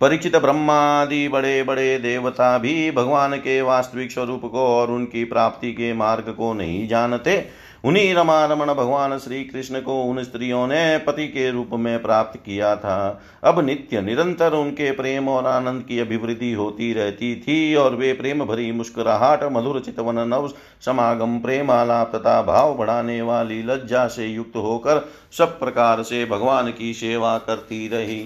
परीक्षित 0.00 0.36
ब्रह्मादि 0.36 1.26
बड़े 1.28 1.62
बड़े 1.62 1.98
देवता 1.98 2.56
भी 2.58 2.90
भगवान 2.90 3.36
के 3.36 3.60
वास्तविक 3.62 4.12
स्वरूप 4.12 4.42
को 4.42 4.66
और 4.68 4.90
उनकी 4.90 5.24
प्राप्ति 5.24 5.72
के 5.72 5.92
मार्ग 5.94 6.30
को 6.30 6.52
नहीं 6.54 6.86
जानते। 6.88 7.36
उन्हीं 7.84 8.14
रमा 8.14 8.44
रमण 8.46 8.66
भगवान 8.66 9.16
श्री 9.18 9.42
कृष्ण 9.44 9.80
को 9.80 10.02
उन 10.02 10.22
स्त्रियों 10.22 10.66
ने 10.66 10.98
पति 10.98 11.26
के 11.28 11.50
रूप 11.50 11.70
में 11.72 12.02
प्राप्त 12.02 12.38
किया 12.38 12.74
था। 12.76 13.22
अब 13.44 13.60
नित्य 13.60 14.00
निरंतर 14.00 14.52
उनके 14.52 14.90
प्रेम 14.90 15.28
और 15.28 15.46
आनंद 15.46 15.82
की 15.82 15.98
अभिवृद्धि 15.98 16.52
होती 16.52 16.92
रहती 16.92 17.34
थी 17.36 17.74
और 17.74 17.94
वे 17.94 18.12
प्रेम 18.12 18.44
भरी 18.44 18.70
मुस्कुराहट, 18.72 19.44
मधुर 19.44 19.80
चितवन, 19.80 20.18
नव 20.28 20.48
समागम 20.80 21.38
प्रेम 21.38 21.70
आलाप 21.70 22.14
तथा 22.16 22.40
भाव 22.42 22.76
बढ़ाने 22.76 23.20
वाली 23.22 23.62
लज्जा 23.62 24.06
से 24.06 24.26
युक्त 24.26 24.56
होकर 24.56 25.08
सब 25.32 25.58
प्रकार 25.58 26.02
से 26.02 26.24
भगवान 26.26 26.70
की 26.72 26.94
सेवा 26.94 27.36
करती 27.38 27.86
रही, 27.88 28.22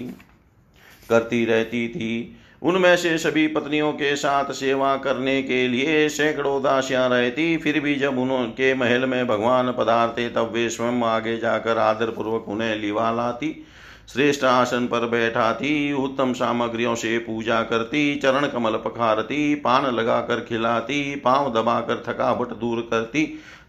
करती 1.09 1.45
रहती 1.45 1.87
थी। 1.87 2.37
उनमें 2.65 2.97
से 2.97 3.17
सभी 3.17 3.47
पत्नियों 3.47 3.93
के 3.93 4.15
साथ 4.15 4.45
सेवा 4.51 4.97
करने 4.97 5.43
के 5.43 5.67
लिए 5.67 6.09
सैकड़ों 6.09 6.63
दासियाँ 6.63 7.09
रहती 7.09 7.57
फिर 7.57 7.79
भी 7.79 7.95
जब 7.95 8.17
उनके 8.17 8.73
महल 8.73 9.05
में 9.05 9.27
भगवान 9.27 9.71
पधारते, 9.71 10.29
तब 10.29 10.51
वे 10.53 10.69
स्वयं 10.69 11.03
आगे 11.03 11.37
जाकर 11.37 11.77
आदर 11.77 12.05
पूर्वक 12.05 12.45
उन्हें 12.47 12.75
लिवा 12.75 13.11
लाती, 13.11 13.65
श्रेष्ठ 14.13 14.43
आसन 14.43 14.87
पर 14.87 15.07
बैठाती, 15.07 15.93
उत्तम 15.93 16.33
सामग्रियों 16.33 16.95
से 16.95 17.17
पूजा 17.17 17.61
करती, 17.63 18.15
चरण 18.15 18.47
कमल 18.47 18.71
पखारती, 18.71 19.55
पान 19.55 19.95
लगाकर 19.95 20.39
खिलाती, 20.39 21.15
पाँव 21.15 21.53
दबाकर 21.53 22.03
थकावट 22.07 22.47
दूर 22.47 22.87
करती, 22.91 23.23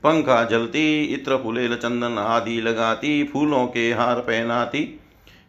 पंखा 0.04 0.44
जलती, 0.44 1.04
इत्र 1.04 1.36
फुलेल 1.36 1.76
चंदन 1.76 2.18
आदि 2.18 2.60
लगाती, 2.60 3.24
फूलों 3.24 3.66
के 3.66 3.92
हार 3.92 4.16
पहनाती। 4.16 5.00